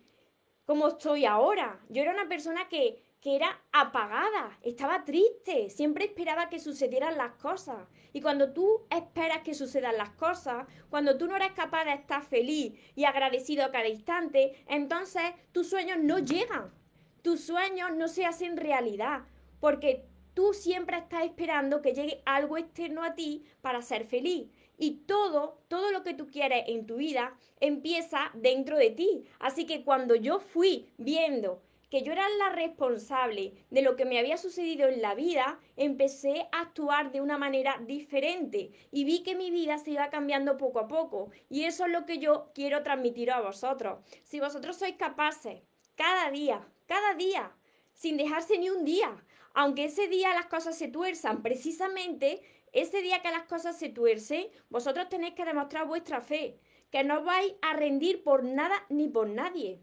como 0.66 0.88
estoy 0.88 1.26
ahora. 1.26 1.80
Yo 1.90 2.02
era 2.02 2.14
una 2.14 2.28
persona 2.28 2.68
que, 2.70 3.04
que 3.20 3.36
era 3.36 3.62
apagada, 3.72 4.58
estaba 4.62 5.04
triste, 5.04 5.70
siempre 5.70 6.06
esperaba 6.06 6.50
que 6.50 6.60
sucedieran 6.60 7.18
las 7.18 7.34
cosas. 7.34 7.88
Y 8.12 8.22
cuando 8.22 8.54
tú 8.54 8.86
esperas 8.90 9.40
que 9.40 9.54
sucedan 9.54 9.98
las 9.98 10.12
cosas, 10.12 10.68
cuando 10.90 11.18
tú 11.18 11.28
no 11.28 11.36
eres 11.36 11.52
capaz 11.54 11.86
de 11.86 11.94
estar 11.94 12.24
feliz 12.24 12.74
y 12.96 13.06
agradecido 13.06 13.66
a 13.66 13.72
cada 13.72 13.88
instante, 13.88 14.64
entonces 14.68 15.24
tus 15.52 15.70
sueños 15.70 15.98
no 16.00 16.20
llegan. 16.20 16.74
Tus 17.22 17.46
sueños 17.46 17.96
no 17.96 18.10
se 18.10 18.26
hacen 18.26 18.58
realidad, 18.58 19.22
porque 19.62 20.06
tú 20.34 20.54
siempre 20.54 20.98
estás 20.98 21.24
esperando 21.24 21.82
que 21.82 21.94
llegue 21.94 22.22
algo 22.26 22.58
externo 22.58 23.04
a 23.04 23.16
ti 23.16 23.46
para 23.62 23.82
ser 23.82 24.06
feliz. 24.06 24.50
Y 24.84 25.06
todo, 25.08 25.62
todo 25.70 25.94
lo 25.94 26.04
que 26.04 26.14
tú 26.14 26.28
quieres 26.28 26.66
en 26.68 26.86
tu 26.86 26.98
vida 26.98 27.38
empieza 27.62 28.32
dentro 28.34 28.76
de 28.76 28.90
ti. 28.90 29.24
Así 29.40 29.66
que 29.66 29.86
cuando 29.86 30.14
yo 30.14 30.42
fui 30.42 30.90
viendo 30.98 31.62
que 31.90 32.02
yo 32.02 32.12
era 32.12 32.28
la 32.38 32.50
responsable 32.50 33.54
de 33.70 33.82
lo 33.82 33.96
que 33.96 34.04
me 34.04 34.20
había 34.20 34.36
sucedido 34.36 34.90
en 34.90 35.02
la 35.02 35.16
vida, 35.16 35.58
empecé 35.78 36.50
a 36.52 36.60
actuar 36.60 37.14
de 37.14 37.22
una 37.22 37.38
manera 37.38 37.82
diferente 37.88 38.72
y 38.92 39.06
vi 39.06 39.24
que 39.24 39.36
mi 39.36 39.52
vida 39.52 39.78
se 39.78 39.92
iba 39.92 40.10
cambiando 40.10 40.58
poco 40.58 40.80
a 40.80 40.90
poco. 40.90 41.32
Y 41.50 41.64
eso 41.64 41.86
es 41.86 41.92
lo 41.94 42.06
que 42.06 42.18
yo 42.18 42.52
quiero 42.54 42.84
transmitir 42.84 43.32
a 43.32 43.40
vosotros. 43.40 44.00
Si 44.26 44.42
vosotros 44.42 44.76
sois 44.76 44.96
capaces, 44.98 45.62
cada 45.96 46.30
día, 46.30 46.68
cada 46.88 47.14
día, 47.14 47.56
sin 47.94 48.18
dejarse 48.18 48.58
ni 48.58 48.70
un 48.70 48.84
día, 48.84 49.24
aunque 49.54 49.86
ese 49.86 50.10
día 50.10 50.34
las 50.34 50.48
cosas 50.48 50.78
se 50.78 50.90
tuerzan, 50.90 51.42
precisamente 51.42 52.42
ese 52.74 53.04
día 53.04 53.22
que 53.22 53.30
las 53.30 53.44
cosas 53.44 53.78
se 53.78 53.90
tuercen, 53.90 54.48
vosotros 54.70 55.08
tenéis 55.08 55.36
que 55.36 55.46
demostrar 55.46 55.88
vuestra 55.88 56.22
fe, 56.22 56.60
que 56.92 57.04
no 57.04 57.24
vais 57.24 57.54
a 57.62 57.74
rendir 57.74 58.24
por 58.24 58.44
nada 58.44 58.76
ni 58.90 59.08
por 59.08 59.30
nadie. 59.30 59.80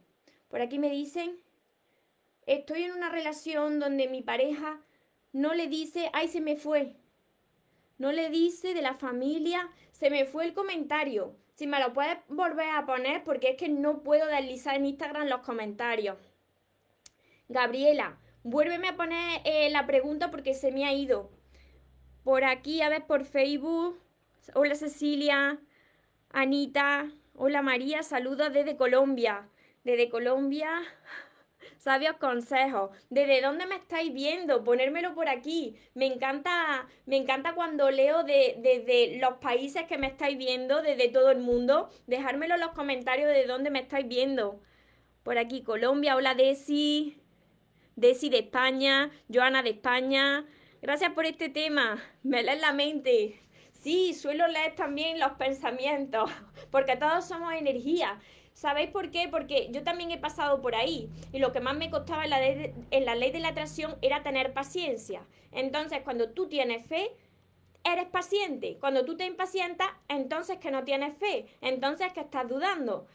Por 0.48 0.60
aquí 0.60 0.80
me 0.80 0.90
dicen, 0.90 1.40
estoy 2.46 2.82
en 2.82 2.92
una 2.92 3.08
relación 3.08 3.78
donde 3.78 4.08
mi 4.08 4.22
pareja 4.22 4.80
no 5.32 5.54
le 5.54 5.68
dice, 5.68 6.10
ay, 6.12 6.26
se 6.26 6.40
me 6.40 6.56
fue. 6.56 6.96
No 7.96 8.10
le 8.10 8.28
dice 8.28 8.74
de 8.74 8.82
la 8.82 8.94
familia, 8.94 9.70
se 9.92 10.10
me 10.10 10.24
fue 10.24 10.44
el 10.44 10.54
comentario. 10.54 11.36
Si 11.54 11.68
me 11.68 11.78
lo 11.78 11.92
puedes 11.92 12.18
volver 12.26 12.70
a 12.70 12.86
poner 12.86 13.22
porque 13.22 13.50
es 13.50 13.56
que 13.56 13.68
no 13.68 14.02
puedo 14.02 14.26
deslizar 14.26 14.74
en 14.74 14.86
Instagram 14.86 15.28
los 15.28 15.42
comentarios. 15.42 16.18
Gabriela, 17.48 18.18
vuélveme 18.42 18.88
a 18.88 18.96
poner 18.96 19.42
eh, 19.44 19.70
la 19.70 19.86
pregunta 19.86 20.30
porque 20.30 20.54
se 20.54 20.72
me 20.72 20.86
ha 20.86 20.92
ido 20.92 21.30
por 22.24 22.44
aquí, 22.44 22.82
a 22.82 22.88
ver, 22.88 23.06
por 23.06 23.24
Facebook. 23.24 23.98
Hola 24.54 24.74
Cecilia, 24.74 25.58
Anita, 26.30 27.10
hola 27.34 27.62
María, 27.62 28.02
saludos 28.02 28.52
desde 28.52 28.76
Colombia. 28.76 29.48
Desde 29.84 30.10
Colombia, 30.10 30.68
sabios 31.78 32.16
consejos. 32.16 32.90
¿Desde 33.08 33.40
dónde 33.40 33.66
me 33.66 33.76
estáis 33.76 34.12
viendo? 34.12 34.64
Ponérmelo 34.64 35.14
por 35.14 35.28
aquí. 35.28 35.76
Me 35.94 36.06
encanta, 36.06 36.86
me 37.06 37.16
encanta 37.16 37.54
cuando 37.54 37.90
leo 37.90 38.24
de, 38.24 38.56
desde 38.58 39.18
los 39.18 39.34
países 39.38 39.84
que 39.84 39.98
me 39.98 40.08
estáis 40.08 40.36
viendo, 40.36 40.82
desde 40.82 41.08
todo 41.08 41.30
el 41.30 41.38
mundo. 41.38 41.90
Dejármelo 42.06 42.54
en 42.54 42.60
los 42.60 42.72
comentarios 42.72 43.28
de 43.28 43.46
dónde 43.46 43.70
me 43.70 43.80
estáis 43.80 44.06
viendo. 44.06 44.60
Por 45.22 45.38
aquí, 45.38 45.62
Colombia, 45.62 46.16
hola 46.16 46.34
Desi. 46.34 47.16
Desi 47.96 48.30
de 48.30 48.38
España, 48.38 49.10
Joana 49.32 49.62
de 49.62 49.70
España, 49.70 50.46
Gracias 50.82 51.12
por 51.12 51.26
este 51.26 51.50
tema. 51.50 52.02
Me 52.22 52.42
lees 52.42 52.60
la 52.60 52.72
mente. 52.72 53.38
Sí, 53.72 54.14
suelo 54.14 54.48
leer 54.48 54.74
también 54.74 55.20
los 55.20 55.32
pensamientos, 55.32 56.30
porque 56.70 56.96
todos 56.96 57.26
somos 57.26 57.52
energía. 57.52 58.18
¿Sabéis 58.54 58.90
por 58.90 59.10
qué? 59.10 59.28
Porque 59.28 59.68
yo 59.72 59.82
también 59.82 60.10
he 60.10 60.18
pasado 60.18 60.60
por 60.60 60.74
ahí 60.74 61.10
y 61.32 61.38
lo 61.38 61.52
que 61.52 61.60
más 61.60 61.76
me 61.76 61.90
costaba 61.90 62.24
en 62.24 62.30
la, 62.30 62.42
en 62.42 63.04
la 63.04 63.14
ley 63.14 63.30
de 63.30 63.40
la 63.40 63.48
atracción 63.48 63.96
era 64.00 64.22
tener 64.22 64.52
paciencia. 64.52 65.26
Entonces, 65.52 66.00
cuando 66.02 66.30
tú 66.30 66.48
tienes 66.48 66.86
fe, 66.86 67.10
eres 67.84 68.06
paciente. 68.06 68.78
Cuando 68.80 69.04
tú 69.04 69.16
te 69.16 69.26
impacientas, 69.26 69.88
entonces 70.08 70.58
que 70.58 70.70
no 70.70 70.84
tienes 70.84 71.14
fe, 71.16 71.46
entonces 71.60 72.12
que 72.12 72.20
estás 72.20 72.48
dudando. 72.48 73.06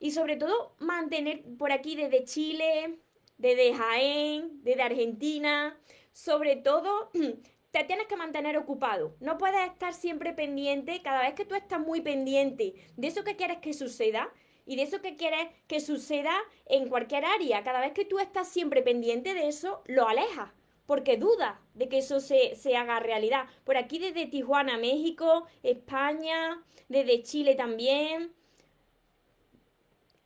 Y 0.00 0.10
sobre 0.10 0.36
todo, 0.36 0.74
mantener 0.80 1.42
por 1.56 1.70
aquí 1.72 1.94
desde 1.94 2.24
Chile, 2.24 2.98
desde 3.38 3.74
Jaén, 3.74 4.62
desde 4.62 4.82
Argentina, 4.82 5.76
sobre 6.12 6.56
todo 6.56 7.10
te 7.70 7.84
tienes 7.84 8.06
que 8.06 8.16
mantener 8.16 8.56
ocupado. 8.58 9.16
No 9.20 9.38
puedes 9.38 9.66
estar 9.66 9.94
siempre 9.94 10.32
pendiente, 10.32 11.02
cada 11.02 11.22
vez 11.22 11.34
que 11.34 11.44
tú 11.44 11.54
estás 11.54 11.80
muy 11.80 12.00
pendiente 12.00 12.74
de 12.96 13.06
eso 13.06 13.24
que 13.24 13.36
quieres 13.36 13.58
que 13.58 13.72
suceda 13.72 14.32
y 14.66 14.76
de 14.76 14.82
eso 14.82 15.00
que 15.00 15.16
quieres 15.16 15.48
que 15.66 15.80
suceda 15.80 16.34
en 16.66 16.88
cualquier 16.88 17.24
área, 17.24 17.64
cada 17.64 17.80
vez 17.80 17.92
que 17.92 18.04
tú 18.04 18.18
estás 18.18 18.48
siempre 18.48 18.82
pendiente 18.82 19.34
de 19.34 19.48
eso, 19.48 19.82
lo 19.86 20.06
alejas. 20.06 20.52
Porque 20.86 21.16
duda 21.16 21.60
de 21.74 21.88
que 21.88 21.98
eso 21.98 22.20
se, 22.20 22.54
se 22.56 22.76
haga 22.76 23.00
realidad. 23.00 23.46
Por 23.64 23.76
aquí 23.76 23.98
desde 23.98 24.26
Tijuana, 24.26 24.76
México, 24.76 25.46
España, 25.62 26.62
desde 26.88 27.22
Chile 27.22 27.54
también. 27.54 28.34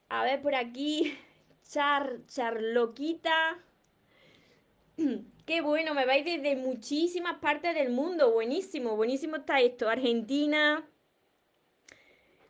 A 0.08 0.24
ver, 0.24 0.40
por 0.40 0.54
aquí, 0.54 1.16
Char, 1.70 2.20
Charloquita. 2.26 3.58
Qué 5.46 5.60
bueno, 5.60 5.94
me 5.94 6.06
vais 6.06 6.24
desde 6.24 6.56
muchísimas 6.56 7.36
partes 7.36 7.72
del 7.72 7.90
mundo. 7.90 8.32
Buenísimo, 8.32 8.96
buenísimo 8.96 9.36
está 9.36 9.60
esto. 9.60 9.88
Argentina. 9.88 10.84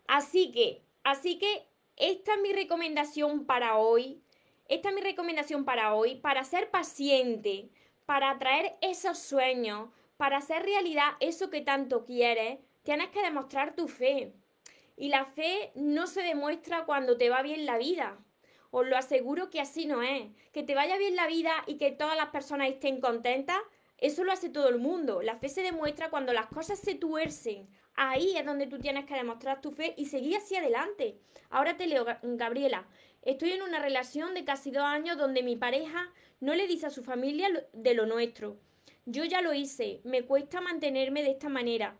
Así 0.08 0.50
que, 0.50 0.80
así 1.04 1.38
que 1.38 1.66
esta 1.96 2.32
es 2.32 2.40
mi 2.40 2.54
recomendación 2.54 3.44
para 3.44 3.76
hoy. 3.76 4.22
Esta 4.66 4.88
es 4.88 4.94
mi 4.94 5.02
recomendación 5.02 5.66
para 5.66 5.94
hoy, 5.94 6.14
para 6.14 6.42
ser 6.44 6.70
paciente, 6.70 7.68
para 8.06 8.30
atraer 8.30 8.76
esos 8.80 9.18
sueños, 9.18 9.90
para 10.16 10.38
hacer 10.38 10.62
realidad 10.62 11.16
eso 11.20 11.50
que 11.50 11.60
tanto 11.60 12.06
quieres, 12.06 12.60
tienes 12.82 13.08
que 13.08 13.20
demostrar 13.20 13.76
tu 13.76 13.88
fe. 13.88 14.32
Y 14.96 15.10
la 15.10 15.26
fe 15.26 15.70
no 15.74 16.06
se 16.06 16.22
demuestra 16.22 16.86
cuando 16.86 17.18
te 17.18 17.28
va 17.28 17.42
bien 17.42 17.66
la 17.66 17.76
vida. 17.76 18.16
Os 18.70 18.86
lo 18.86 18.96
aseguro 18.96 19.50
que 19.50 19.60
así 19.60 19.86
no 19.86 20.02
es. 20.02 20.28
Que 20.52 20.62
te 20.62 20.74
vaya 20.74 20.96
bien 20.98 21.16
la 21.16 21.26
vida 21.26 21.52
y 21.66 21.76
que 21.78 21.92
todas 21.92 22.16
las 22.16 22.30
personas 22.30 22.68
estén 22.68 23.00
contentas, 23.00 23.58
eso 23.98 24.24
lo 24.24 24.32
hace 24.32 24.48
todo 24.48 24.68
el 24.68 24.78
mundo. 24.78 25.22
La 25.22 25.36
fe 25.36 25.48
se 25.48 25.62
demuestra 25.62 26.10
cuando 26.10 26.32
las 26.32 26.46
cosas 26.46 26.78
se 26.78 26.94
tuercen. 26.94 27.68
Ahí 27.94 28.36
es 28.36 28.44
donde 28.44 28.66
tú 28.66 28.78
tienes 28.78 29.06
que 29.06 29.14
demostrar 29.14 29.60
tu 29.62 29.70
fe 29.72 29.94
y 29.96 30.06
seguir 30.06 30.36
hacia 30.36 30.60
adelante. 30.60 31.18
Ahora 31.48 31.76
te 31.76 31.86
leo, 31.86 32.04
Gabriela. 32.22 32.86
Estoy 33.22 33.52
en 33.52 33.62
una 33.62 33.78
relación 33.78 34.34
de 34.34 34.44
casi 34.44 34.70
dos 34.70 34.84
años 34.84 35.16
donde 35.16 35.42
mi 35.42 35.56
pareja 35.56 36.12
no 36.40 36.54
le 36.54 36.68
dice 36.68 36.86
a 36.86 36.90
su 36.90 37.02
familia 37.02 37.48
de 37.72 37.94
lo 37.94 38.06
nuestro. 38.06 38.58
Yo 39.06 39.24
ya 39.24 39.40
lo 39.40 39.54
hice, 39.54 40.00
me 40.04 40.22
cuesta 40.22 40.60
mantenerme 40.60 41.22
de 41.22 41.30
esta 41.30 41.48
manera, 41.48 41.96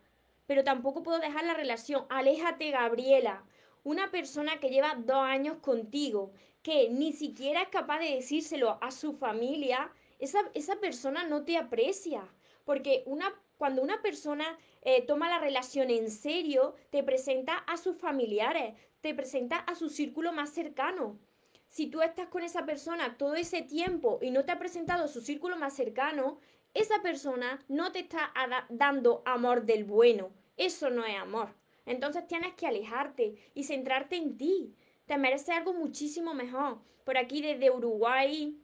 pero 0.46 0.64
tampoco 0.64 1.02
puedo 1.02 1.18
dejar 1.18 1.44
la 1.44 1.54
relación. 1.54 2.04
Aléjate, 2.10 2.70
Gabriela. 2.70 3.44
Una 3.86 4.10
persona 4.10 4.58
que 4.58 4.68
lleva 4.68 4.96
dos 4.96 5.22
años 5.22 5.58
contigo, 5.58 6.32
que 6.60 6.88
ni 6.90 7.12
siquiera 7.12 7.62
es 7.62 7.68
capaz 7.68 8.00
de 8.00 8.16
decírselo 8.16 8.78
a 8.82 8.90
su 8.90 9.12
familia, 9.12 9.92
esa, 10.18 10.40
esa 10.54 10.80
persona 10.80 11.22
no 11.22 11.44
te 11.44 11.56
aprecia. 11.56 12.26
Porque 12.64 13.04
una, 13.06 13.32
cuando 13.56 13.82
una 13.82 14.02
persona 14.02 14.58
eh, 14.82 15.02
toma 15.02 15.28
la 15.28 15.38
relación 15.38 15.90
en 15.90 16.10
serio, 16.10 16.74
te 16.90 17.04
presenta 17.04 17.58
a 17.58 17.76
sus 17.76 17.96
familiares, 17.96 18.74
te 19.02 19.14
presenta 19.14 19.58
a 19.58 19.76
su 19.76 19.88
círculo 19.88 20.32
más 20.32 20.50
cercano. 20.50 21.20
Si 21.68 21.86
tú 21.86 22.02
estás 22.02 22.26
con 22.26 22.42
esa 22.42 22.66
persona 22.66 23.16
todo 23.16 23.36
ese 23.36 23.62
tiempo 23.62 24.18
y 24.20 24.32
no 24.32 24.44
te 24.44 24.50
ha 24.50 24.58
presentado 24.58 25.04
a 25.04 25.08
su 25.08 25.20
círculo 25.20 25.56
más 25.58 25.76
cercano, 25.76 26.40
esa 26.74 27.02
persona 27.02 27.64
no 27.68 27.92
te 27.92 28.00
está 28.00 28.32
dando 28.68 29.22
amor 29.24 29.64
del 29.64 29.84
bueno. 29.84 30.32
Eso 30.56 30.90
no 30.90 31.04
es 31.04 31.16
amor. 31.16 31.54
Entonces 31.86 32.26
tienes 32.26 32.54
que 32.54 32.66
alejarte 32.66 33.36
y 33.54 33.64
centrarte 33.64 34.16
en 34.16 34.36
ti. 34.36 34.74
Te 35.06 35.16
mereces 35.16 35.50
algo 35.50 35.72
muchísimo 35.72 36.34
mejor. 36.34 36.80
Por 37.04 37.16
aquí 37.16 37.40
desde 37.40 37.70
Uruguay, 37.70 38.60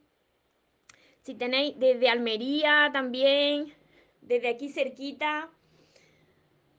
si 1.20 1.34
tenéis 1.34 1.78
desde 1.78 2.08
Almería 2.08 2.90
también, 2.92 3.72
desde 4.20 4.48
aquí 4.48 4.68
cerquita. 4.68 5.50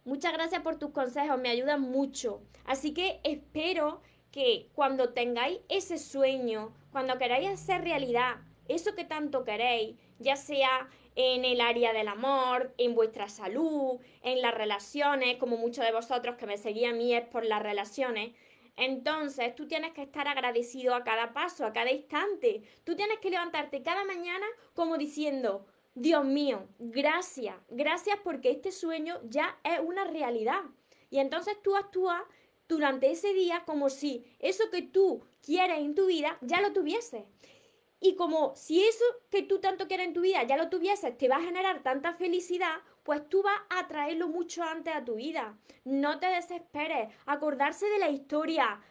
Muchas 0.03 0.33
gracias 0.33 0.61
por 0.61 0.77
tus 0.77 0.91
consejos, 0.91 1.39
me 1.39 1.49
ayudan 1.49 1.81
mucho. 1.81 2.43
Así 2.65 2.93
que 2.93 3.21
espero 3.23 4.01
que 4.31 4.69
cuando 4.73 5.13
tengáis 5.13 5.59
ese 5.69 5.97
sueño, 5.97 6.73
cuando 6.91 7.17
queráis 7.17 7.47
hacer 7.47 7.83
realidad 7.83 8.35
eso 8.67 8.95
que 8.95 9.05
tanto 9.05 9.43
queréis, 9.43 9.97
ya 10.23 10.35
sea 10.35 10.89
en 11.15 11.45
el 11.45 11.61
área 11.61 11.93
del 11.93 12.07
amor, 12.07 12.73
en 12.77 12.95
vuestra 12.95 13.29
salud, 13.29 13.99
en 14.23 14.41
las 14.41 14.53
relaciones, 14.53 15.37
como 15.37 15.57
muchos 15.57 15.85
de 15.85 15.91
vosotros 15.91 16.37
que 16.37 16.47
me 16.47 16.57
seguían 16.57 16.95
a 16.95 16.97
mí 16.97 17.13
es 17.13 17.25
por 17.27 17.45
las 17.45 17.61
relaciones, 17.61 18.31
entonces 18.75 19.53
tú 19.55 19.67
tienes 19.67 19.93
que 19.93 20.01
estar 20.01 20.27
agradecido 20.27 20.95
a 20.95 21.03
cada 21.03 21.33
paso, 21.33 21.65
a 21.65 21.73
cada 21.73 21.91
instante. 21.91 22.63
Tú 22.83 22.95
tienes 22.95 23.19
que 23.19 23.29
levantarte 23.29 23.83
cada 23.83 24.03
mañana 24.03 24.45
como 24.73 24.97
diciendo, 24.97 25.67
Dios 25.93 26.25
mío, 26.25 26.67
gracias, 26.79 27.55
gracias 27.69 28.17
porque 28.23 28.49
este 28.49 28.71
sueño 28.71 29.19
ya 29.25 29.59
es 29.63 29.79
una 29.79 30.05
realidad. 30.05 30.61
Y 31.11 31.19
entonces 31.19 31.55
tú 31.61 31.75
actúas 31.75 32.23
durante 32.67 33.11
ese 33.11 33.33
día 33.33 33.63
como 33.65 33.89
si 33.89 34.25
eso 34.39 34.63
que 34.71 34.81
tú 34.81 35.23
quieres 35.43 35.77
en 35.79 35.93
tu 35.93 36.07
vida 36.07 36.37
ya 36.41 36.61
lo 36.61 36.73
tuvieses. 36.73 37.23
Y 38.05 38.15
como 38.15 38.53
si 38.57 38.83
eso 38.83 39.05
que 39.29 39.43
tú 39.43 39.59
tanto 39.59 39.87
quieres 39.87 40.07
en 40.07 40.13
tu 40.13 40.19
vida 40.19 40.43
ya 40.43 40.57
lo 40.57 40.67
tuvieses, 40.67 41.17
te 41.17 41.29
va 41.29 41.37
a 41.37 41.41
generar 41.41 41.83
tanta 41.83 42.11
felicidad, 42.11 42.75
pues 43.03 43.29
tú 43.29 43.41
vas 43.41 43.61
a 43.69 43.87
traerlo 43.87 44.27
mucho 44.27 44.61
antes 44.61 44.93
a 44.93 45.05
tu 45.05 45.15
vida. 45.15 45.57
No 45.85 46.19
te 46.19 46.25
desesperes. 46.25 47.07
Acordarse 47.25 47.85
de 47.85 47.99
la 47.99 48.09
historia, 48.09 48.81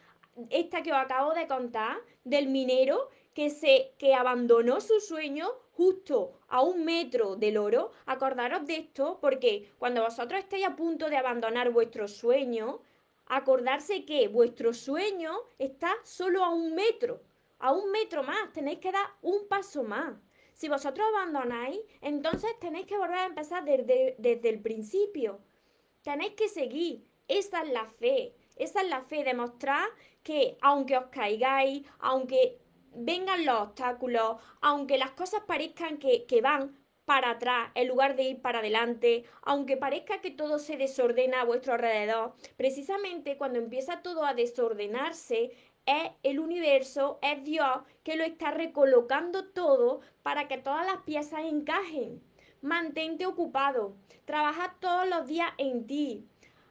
esta 0.49 0.81
que 0.81 0.91
os 0.91 0.97
acabo 0.97 1.35
de 1.35 1.45
contar, 1.45 1.97
del 2.23 2.47
minero 2.47 3.11
que, 3.35 3.51
se, 3.51 3.91
que 3.99 4.15
abandonó 4.15 4.81
su 4.81 4.99
sueño 4.99 5.47
justo 5.73 6.39
a 6.47 6.63
un 6.63 6.83
metro 6.83 7.35
del 7.35 7.57
oro. 7.57 7.91
Acordaros 8.07 8.65
de 8.65 8.77
esto 8.77 9.19
porque 9.21 9.69
cuando 9.77 10.01
vosotros 10.01 10.39
estéis 10.39 10.65
a 10.65 10.75
punto 10.75 11.11
de 11.11 11.17
abandonar 11.17 11.69
vuestro 11.69 12.07
sueño, 12.07 12.81
acordarse 13.27 14.05
que 14.05 14.27
vuestro 14.27 14.73
sueño 14.73 15.33
está 15.59 15.93
solo 16.03 16.43
a 16.43 16.49
un 16.49 16.73
metro 16.73 17.21
a 17.63 17.71
un 17.71 17.91
metro 17.91 18.23
más, 18.23 18.51
tenéis 18.51 18.79
que 18.79 18.91
dar 18.91 19.07
un 19.21 19.47
paso 19.47 19.83
más. 19.83 20.13
Si 20.53 20.67
vosotros 20.67 21.07
abandonáis, 21.07 21.79
entonces 22.01 22.59
tenéis 22.59 22.85
que 22.85 22.97
volver 22.97 23.19
a 23.19 23.25
empezar 23.25 23.63
desde, 23.63 24.15
desde 24.19 24.49
el 24.49 24.61
principio. 24.61 25.39
Tenéis 26.01 26.33
que 26.33 26.49
seguir. 26.49 27.07
Esa 27.25 27.61
es 27.63 27.71
la 27.71 27.85
fe. 27.85 28.35
Esa 28.57 28.81
es 28.81 28.89
la 28.89 29.01
fe, 29.03 29.23
demostrar 29.23 29.87
que 30.23 30.57
aunque 30.61 30.97
os 30.97 31.05
caigáis, 31.05 31.87
aunque 31.99 32.59
vengan 32.93 33.45
los 33.45 33.61
obstáculos, 33.61 34.41
aunque 34.59 34.97
las 34.97 35.11
cosas 35.11 35.43
parezcan 35.47 35.99
que, 35.99 36.25
que 36.25 36.41
van 36.41 36.77
para 37.05 37.31
atrás 37.31 37.71
en 37.75 37.87
lugar 37.87 38.17
de 38.17 38.23
ir 38.23 38.41
para 38.41 38.59
adelante, 38.59 39.23
aunque 39.41 39.77
parezca 39.77 40.19
que 40.19 40.31
todo 40.31 40.59
se 40.59 40.75
desordena 40.75 41.41
a 41.41 41.45
vuestro 41.45 41.73
alrededor, 41.73 42.33
precisamente 42.57 43.37
cuando 43.37 43.59
empieza 43.59 44.01
todo 44.01 44.25
a 44.25 44.33
desordenarse 44.33 45.51
es 45.85 46.11
el 46.23 46.39
universo, 46.39 47.19
es 47.21 47.43
Dios 47.43 47.81
que 48.03 48.15
lo 48.15 48.23
está 48.23 48.51
recolocando 48.51 49.49
todo 49.49 50.01
para 50.21 50.47
que 50.47 50.57
todas 50.57 50.85
las 50.85 51.03
piezas 51.03 51.41
encajen. 51.45 52.21
Mantente 52.61 53.25
ocupado, 53.25 53.95
trabaja 54.25 54.75
todos 54.79 55.07
los 55.07 55.27
días 55.27 55.49
en 55.57 55.85
ti, 55.85 56.25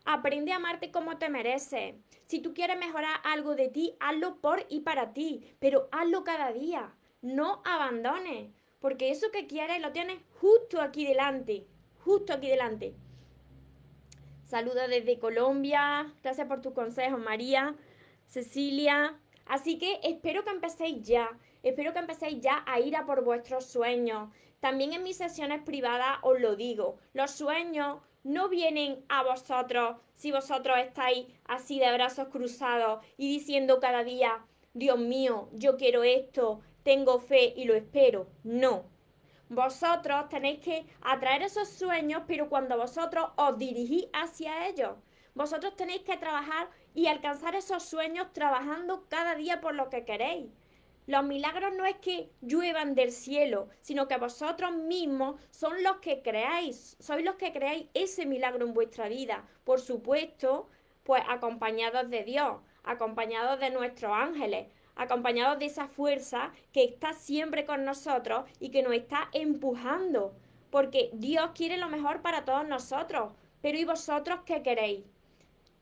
aprende 0.04 0.52
a 0.52 0.56
amarte 0.56 0.90
como 0.90 1.18
te 1.18 1.28
mereces. 1.28 1.94
Si 2.26 2.40
tú 2.40 2.54
quieres 2.54 2.78
mejorar 2.78 3.20
algo 3.24 3.54
de 3.54 3.68
ti, 3.68 3.94
hazlo 4.00 4.36
por 4.40 4.64
y 4.70 4.80
para 4.80 5.12
ti, 5.12 5.54
pero 5.58 5.88
hazlo 5.92 6.24
cada 6.24 6.52
día. 6.52 6.94
No 7.20 7.60
abandones, 7.64 8.50
porque 8.80 9.10
eso 9.10 9.30
que 9.30 9.46
quieres 9.46 9.80
lo 9.82 9.92
tienes 9.92 10.18
justo 10.40 10.80
aquí 10.80 11.04
delante, 11.06 11.66
justo 11.98 12.32
aquí 12.32 12.48
delante. 12.48 12.94
Saludos 14.44 14.88
desde 14.88 15.18
Colombia, 15.18 16.12
gracias 16.22 16.46
por 16.46 16.60
tus 16.60 16.72
consejos, 16.72 17.20
María. 17.20 17.74
Cecilia. 18.32 19.20
Así 19.44 19.78
que 19.78 20.00
espero 20.02 20.42
que 20.42 20.50
empecéis 20.50 21.02
ya, 21.02 21.28
espero 21.62 21.92
que 21.92 21.98
empecéis 21.98 22.40
ya 22.40 22.64
a 22.66 22.80
ir 22.80 22.96
a 22.96 23.04
por 23.04 23.22
vuestros 23.22 23.66
sueños. 23.66 24.30
También 24.58 24.94
en 24.94 25.02
mis 25.02 25.18
sesiones 25.18 25.60
privadas 25.62 26.18
os 26.22 26.40
lo 26.40 26.56
digo, 26.56 26.96
los 27.12 27.32
sueños 27.32 28.00
no 28.24 28.48
vienen 28.48 29.04
a 29.10 29.22
vosotros 29.22 29.96
si 30.14 30.32
vosotros 30.32 30.78
estáis 30.78 31.26
así 31.44 31.78
de 31.78 31.92
brazos 31.92 32.28
cruzados 32.28 33.04
y 33.18 33.28
diciendo 33.28 33.80
cada 33.80 34.02
día, 34.02 34.46
Dios 34.72 34.98
mío, 34.98 35.50
yo 35.52 35.76
quiero 35.76 36.02
esto, 36.02 36.62
tengo 36.84 37.18
fe 37.18 37.52
y 37.54 37.64
lo 37.64 37.74
espero. 37.74 38.28
No. 38.44 38.84
Vosotros 39.50 40.30
tenéis 40.30 40.60
que 40.60 40.86
atraer 41.02 41.42
esos 41.42 41.68
sueños, 41.68 42.22
pero 42.26 42.48
cuando 42.48 42.78
vosotros 42.78 43.28
os 43.36 43.58
dirigís 43.58 44.06
hacia 44.14 44.68
ellos. 44.68 44.92
Vosotros 45.34 45.76
tenéis 45.76 46.02
que 46.02 46.16
trabajar 46.16 46.68
y 46.94 47.06
alcanzar 47.06 47.54
esos 47.54 47.82
sueños 47.82 48.32
trabajando 48.32 49.06
cada 49.08 49.34
día 49.34 49.60
por 49.60 49.74
lo 49.74 49.88
que 49.88 50.04
queréis. 50.04 50.50
Los 51.06 51.24
milagros 51.24 51.74
no 51.74 51.84
es 51.84 51.96
que 51.96 52.30
lluevan 52.42 52.94
del 52.94 53.10
cielo, 53.10 53.68
sino 53.80 54.06
que 54.06 54.18
vosotros 54.18 54.72
mismos 54.72 55.40
son 55.50 55.82
los 55.82 55.96
que 55.96 56.22
creáis, 56.22 56.96
sois 57.00 57.24
los 57.24 57.34
que 57.34 57.52
creáis 57.52 57.86
ese 57.92 58.24
milagro 58.24 58.66
en 58.66 58.74
vuestra 58.74 59.08
vida. 59.08 59.44
Por 59.64 59.80
supuesto, 59.80 60.68
pues 61.02 61.22
acompañados 61.28 62.08
de 62.08 62.22
Dios, 62.22 62.60
acompañados 62.84 63.58
de 63.58 63.70
nuestros 63.70 64.12
ángeles, 64.14 64.68
acompañados 64.94 65.58
de 65.58 65.66
esa 65.66 65.88
fuerza 65.88 66.52
que 66.72 66.84
está 66.84 67.14
siempre 67.14 67.64
con 67.64 67.84
nosotros 67.84 68.44
y 68.60 68.70
que 68.70 68.82
nos 68.82 68.92
está 68.92 69.28
empujando. 69.32 70.36
Porque 70.70 71.10
Dios 71.14 71.50
quiere 71.54 71.78
lo 71.78 71.88
mejor 71.88 72.22
para 72.22 72.44
todos 72.44 72.66
nosotros. 72.66 73.32
Pero 73.60 73.76
¿y 73.78 73.84
vosotros 73.84 74.40
qué 74.46 74.62
queréis? 74.62 75.04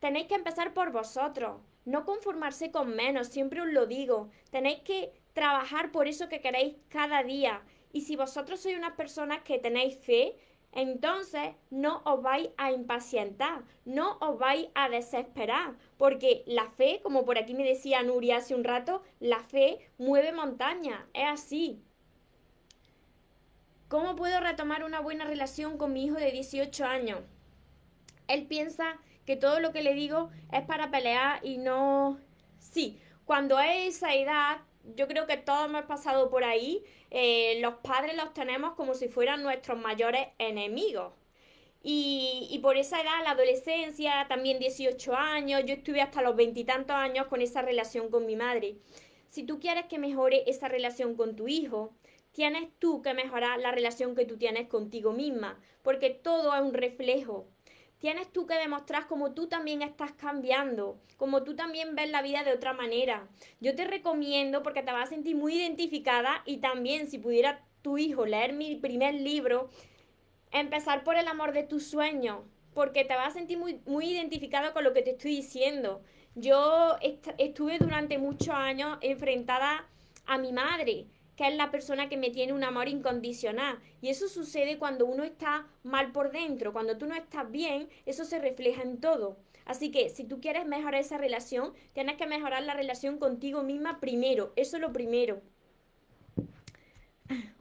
Tenéis 0.01 0.25
que 0.25 0.33
empezar 0.33 0.73
por 0.73 0.91
vosotros, 0.91 1.61
no 1.85 2.05
conformarse 2.05 2.71
con 2.71 2.95
menos, 2.95 3.27
siempre 3.27 3.61
os 3.61 3.67
lo 3.67 3.85
digo. 3.85 4.31
Tenéis 4.49 4.79
que 4.79 5.13
trabajar 5.33 5.91
por 5.91 6.07
eso 6.07 6.27
que 6.27 6.41
queréis 6.41 6.75
cada 6.89 7.21
día. 7.21 7.61
Y 7.93 8.01
si 8.01 8.15
vosotros 8.15 8.59
sois 8.59 8.75
unas 8.75 8.93
personas 8.93 9.43
que 9.43 9.59
tenéis 9.59 9.95
fe, 9.99 10.35
entonces 10.71 11.53
no 11.69 12.01
os 12.03 12.19
vais 12.23 12.49
a 12.57 12.71
impacientar, 12.71 13.61
no 13.85 14.17
os 14.21 14.39
vais 14.39 14.69
a 14.73 14.89
desesperar, 14.89 15.75
porque 15.97 16.41
la 16.47 16.67
fe, 16.71 16.99
como 17.03 17.23
por 17.23 17.37
aquí 17.37 17.53
me 17.53 17.63
decía 17.63 18.01
Nuria 18.01 18.37
hace 18.37 18.55
un 18.55 18.63
rato, 18.63 19.03
la 19.19 19.41
fe 19.41 19.87
mueve 19.99 20.31
montaña, 20.31 21.07
es 21.13 21.27
así. 21.27 21.79
¿Cómo 23.87 24.15
puedo 24.15 24.39
retomar 24.39 24.83
una 24.83 24.99
buena 24.99 25.25
relación 25.25 25.77
con 25.77 25.93
mi 25.93 26.05
hijo 26.05 26.15
de 26.15 26.31
18 26.31 26.85
años? 26.85 27.19
Él 28.27 28.47
piensa 28.47 28.97
que 29.25 29.35
todo 29.35 29.59
lo 29.59 29.71
que 29.71 29.81
le 29.81 29.93
digo 29.93 30.29
es 30.51 30.61
para 30.63 30.91
pelear 30.91 31.39
y 31.43 31.57
no... 31.57 32.19
Sí, 32.59 32.99
cuando 33.25 33.59
es 33.59 33.95
esa 33.95 34.13
edad, 34.13 34.61
yo 34.95 35.07
creo 35.07 35.27
que 35.27 35.37
todos 35.37 35.65
hemos 35.65 35.85
pasado 35.85 36.29
por 36.29 36.43
ahí, 36.43 36.83
eh, 37.09 37.59
los 37.61 37.75
padres 37.75 38.15
los 38.15 38.33
tenemos 38.33 38.73
como 38.73 38.93
si 38.93 39.07
fueran 39.07 39.43
nuestros 39.43 39.79
mayores 39.79 40.27
enemigos. 40.37 41.13
Y, 41.83 42.47
y, 42.51 42.59
por 42.59 42.77
esa 42.77 43.01
edad, 43.01 43.23
la 43.23 43.31
adolescencia, 43.31 44.27
también 44.29 44.59
18 44.59 45.15
años, 45.15 45.63
yo 45.65 45.73
estuve 45.73 46.01
hasta 46.01 46.21
los 46.21 46.35
veintitantos 46.35 46.95
años 46.95 47.25
con 47.25 47.41
esa 47.41 47.63
relación 47.63 48.11
con 48.11 48.27
mi 48.27 48.35
madre. 48.35 48.75
Si 49.29 49.43
tú 49.43 49.59
quieres 49.59 49.85
que 49.85 49.97
mejore 49.97 50.43
esa 50.45 50.67
relación 50.67 51.15
con 51.15 51.35
tu 51.35 51.47
hijo, 51.47 51.95
tienes 52.33 52.69
tú 52.79 53.01
que 53.01 53.13
mejorar 53.13 53.59
la 53.59 53.71
relación 53.71 54.15
que 54.15 54.25
tú 54.25 54.37
tienes 54.37 54.67
contigo 54.67 55.11
misma, 55.11 55.59
porque 55.81 56.09
todo 56.09 56.53
es 56.53 56.61
un 56.61 56.73
reflejo. 56.73 57.47
Tienes 58.01 58.33
tú 58.33 58.47
que 58.47 58.55
demostrar 58.55 59.05
cómo 59.05 59.35
tú 59.35 59.47
también 59.47 59.83
estás 59.83 60.11
cambiando, 60.13 60.99
cómo 61.17 61.43
tú 61.43 61.55
también 61.55 61.93
ves 61.95 62.09
la 62.09 62.23
vida 62.23 62.43
de 62.43 62.51
otra 62.51 62.73
manera. 62.73 63.27
Yo 63.59 63.75
te 63.75 63.85
recomiendo 63.85 64.63
porque 64.63 64.81
te 64.81 64.91
vas 64.91 65.03
a 65.03 65.13
sentir 65.13 65.35
muy 65.35 65.53
identificada 65.53 66.41
y 66.47 66.57
también 66.57 67.07
si 67.11 67.19
pudiera 67.19 67.63
tu 67.83 67.99
hijo 67.99 68.25
leer 68.25 68.53
mi 68.53 68.75
primer 68.75 69.13
libro, 69.13 69.69
empezar 70.51 71.03
por 71.03 71.15
el 71.15 71.27
amor 71.27 71.53
de 71.53 71.61
tus 71.61 71.85
sueños, 71.85 72.39
porque 72.73 73.05
te 73.05 73.13
vas 73.13 73.27
a 73.27 73.37
sentir 73.37 73.59
muy, 73.59 73.79
muy 73.85 74.09
identificado 74.09 74.73
con 74.73 74.83
lo 74.83 74.93
que 74.93 75.03
te 75.03 75.11
estoy 75.11 75.35
diciendo. 75.35 76.01
Yo 76.33 76.95
estuve 77.37 77.77
durante 77.77 78.17
muchos 78.17 78.55
años 78.55 78.97
enfrentada 79.01 79.87
a 80.25 80.39
mi 80.39 80.51
madre 80.51 81.05
que 81.41 81.47
es 81.47 81.55
la 81.55 81.71
persona 81.71 82.07
que 82.07 82.17
me 82.17 82.29
tiene 82.29 82.53
un 82.53 82.63
amor 82.63 82.87
incondicional. 82.87 83.79
Y 83.99 84.09
eso 84.09 84.27
sucede 84.27 84.77
cuando 84.77 85.07
uno 85.07 85.23
está 85.23 85.65
mal 85.81 86.11
por 86.11 86.31
dentro, 86.31 86.71
cuando 86.71 86.99
tú 86.99 87.07
no 87.07 87.15
estás 87.15 87.49
bien, 87.49 87.89
eso 88.05 88.25
se 88.25 88.37
refleja 88.37 88.83
en 88.83 88.99
todo. 88.99 89.37
Así 89.65 89.89
que 89.89 90.09
si 90.09 90.23
tú 90.23 90.39
quieres 90.39 90.67
mejorar 90.67 91.01
esa 91.01 91.17
relación, 91.17 91.73
tienes 91.93 92.17
que 92.17 92.27
mejorar 92.27 92.61
la 92.61 92.75
relación 92.75 93.17
contigo 93.17 93.63
misma 93.63 93.99
primero, 93.99 94.53
eso 94.55 94.77
es 94.77 94.81
lo 94.83 94.93
primero. 94.93 95.41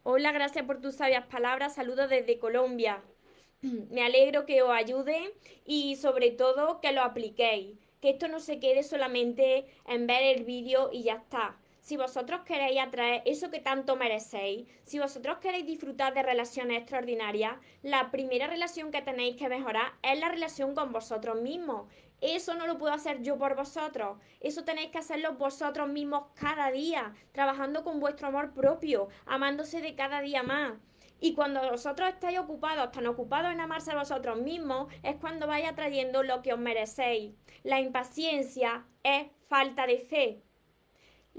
Hola, 0.02 0.30
gracias 0.32 0.66
por 0.66 0.82
tus 0.82 0.96
sabias 0.96 1.24
palabras, 1.28 1.74
saludos 1.74 2.10
desde 2.10 2.38
Colombia. 2.38 3.02
Me 3.62 4.02
alegro 4.02 4.44
que 4.44 4.60
os 4.60 4.72
ayude 4.72 5.32
y 5.64 5.96
sobre 5.96 6.32
todo 6.32 6.82
que 6.82 6.92
lo 6.92 7.00
apliquéis, 7.00 7.78
que 8.02 8.10
esto 8.10 8.28
no 8.28 8.40
se 8.40 8.60
quede 8.60 8.82
solamente 8.82 9.64
en 9.88 10.06
ver 10.06 10.36
el 10.36 10.44
vídeo 10.44 10.90
y 10.92 11.04
ya 11.04 11.14
está 11.14 11.56
si 11.90 11.96
vosotros 11.96 12.42
queréis 12.46 12.78
atraer 12.80 13.20
eso 13.24 13.50
que 13.50 13.58
tanto 13.58 13.96
merecéis, 13.96 14.68
si 14.84 15.00
vosotros 15.00 15.38
queréis 15.38 15.66
disfrutar 15.66 16.14
de 16.14 16.22
relaciones 16.22 16.78
extraordinarias, 16.78 17.54
la 17.82 18.12
primera 18.12 18.46
relación 18.46 18.92
que 18.92 19.02
tenéis 19.02 19.34
que 19.34 19.48
mejorar 19.48 19.94
es 20.00 20.16
la 20.20 20.28
relación 20.28 20.76
con 20.76 20.92
vosotros 20.92 21.42
mismos. 21.42 21.90
Eso 22.20 22.54
no 22.54 22.68
lo 22.68 22.78
puedo 22.78 22.94
hacer 22.94 23.22
yo 23.22 23.38
por 23.38 23.56
vosotros. 23.56 24.18
Eso 24.38 24.62
tenéis 24.62 24.90
que 24.92 24.98
hacerlo 24.98 25.32
vosotros 25.34 25.88
mismos 25.88 26.26
cada 26.34 26.70
día, 26.70 27.12
trabajando 27.32 27.82
con 27.82 27.98
vuestro 27.98 28.28
amor 28.28 28.52
propio, 28.52 29.08
amándose 29.26 29.80
de 29.80 29.96
cada 29.96 30.20
día 30.20 30.44
más. 30.44 30.74
Y 31.18 31.34
cuando 31.34 31.68
vosotros 31.68 32.08
estáis 32.08 32.38
ocupados, 32.38 32.92
tan 32.92 33.08
ocupados 33.08 33.50
en 33.50 33.60
amarse 33.60 33.90
a 33.90 33.98
vosotros 33.98 34.40
mismos, 34.40 34.92
es 35.02 35.16
cuando 35.16 35.48
vais 35.48 35.66
atrayendo 35.66 36.22
lo 36.22 36.40
que 36.40 36.52
os 36.52 36.60
merecéis. 36.60 37.34
La 37.64 37.80
impaciencia 37.80 38.86
es 39.02 39.26
falta 39.48 39.88
de 39.88 39.98
fe. 39.98 40.44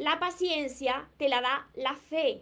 La 0.02 0.20
paciencia 0.20 1.08
te 1.18 1.30
la 1.30 1.42
da 1.42 1.70
la 1.76 1.96
fe, 1.96 2.42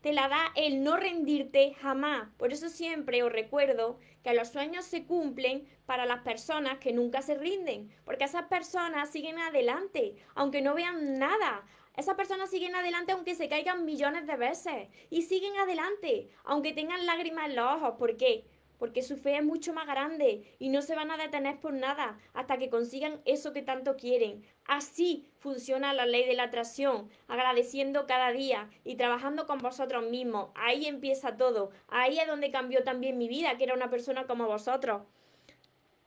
te 0.00 0.12
la 0.12 0.28
da 0.28 0.52
el 0.54 0.84
no 0.84 0.96
rendirte 0.96 1.74
jamás. 1.74 2.28
Por 2.36 2.52
eso 2.52 2.68
siempre 2.68 3.24
os 3.24 3.32
recuerdo 3.32 3.98
que 4.22 4.32
los 4.32 4.50
sueños 4.50 4.84
se 4.84 5.04
cumplen 5.04 5.66
para 5.86 6.06
las 6.06 6.20
personas 6.20 6.78
que 6.78 6.92
nunca 6.92 7.20
se 7.20 7.34
rinden, 7.34 7.90
porque 8.04 8.22
esas 8.22 8.44
personas 8.44 9.10
siguen 9.10 9.40
adelante, 9.40 10.14
aunque 10.36 10.62
no 10.62 10.72
vean 10.72 11.18
nada. 11.18 11.66
Esas 11.96 12.14
personas 12.14 12.48
siguen 12.48 12.76
adelante 12.76 13.10
aunque 13.10 13.34
se 13.34 13.48
caigan 13.48 13.84
millones 13.84 14.28
de 14.28 14.36
veces 14.36 14.88
y 15.10 15.22
siguen 15.22 15.56
adelante, 15.56 16.28
aunque 16.44 16.72
tengan 16.72 17.06
lágrimas 17.06 17.48
en 17.48 17.56
los 17.56 17.72
ojos. 17.72 17.94
¿Por 17.98 18.16
qué? 18.16 18.44
Porque 18.78 19.02
su 19.02 19.16
fe 19.16 19.36
es 19.36 19.44
mucho 19.44 19.72
más 19.72 19.86
grande 19.86 20.56
y 20.58 20.68
no 20.68 20.82
se 20.82 20.94
van 20.94 21.10
a 21.10 21.16
detener 21.16 21.60
por 21.60 21.72
nada 21.72 22.18
hasta 22.32 22.58
que 22.58 22.70
consigan 22.70 23.20
eso 23.24 23.52
que 23.52 23.62
tanto 23.62 23.96
quieren. 23.96 24.44
Así 24.66 25.26
funciona 25.38 25.92
la 25.92 26.06
ley 26.06 26.26
de 26.26 26.34
la 26.34 26.44
atracción, 26.44 27.10
agradeciendo 27.28 28.06
cada 28.06 28.32
día 28.32 28.68
y 28.84 28.96
trabajando 28.96 29.46
con 29.46 29.58
vosotros 29.58 30.10
mismos. 30.10 30.50
Ahí 30.54 30.86
empieza 30.86 31.36
todo. 31.36 31.70
Ahí 31.88 32.18
es 32.18 32.26
donde 32.26 32.50
cambió 32.50 32.82
también 32.82 33.18
mi 33.18 33.28
vida, 33.28 33.56
que 33.56 33.64
era 33.64 33.74
una 33.74 33.90
persona 33.90 34.26
como 34.26 34.46
vosotros. 34.46 35.02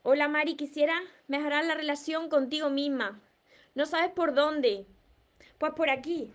Hola 0.04 0.28
Mari, 0.28 0.56
quisiera 0.56 1.02
mejorar 1.28 1.66
la 1.66 1.76
relación 1.76 2.30
contigo 2.30 2.70
misma. 2.70 3.22
¿No 3.76 3.86
sabes 3.86 4.12
por 4.12 4.34
dónde? 4.34 4.88
Pues 5.58 5.74
por 5.74 5.90
aquí, 5.90 6.32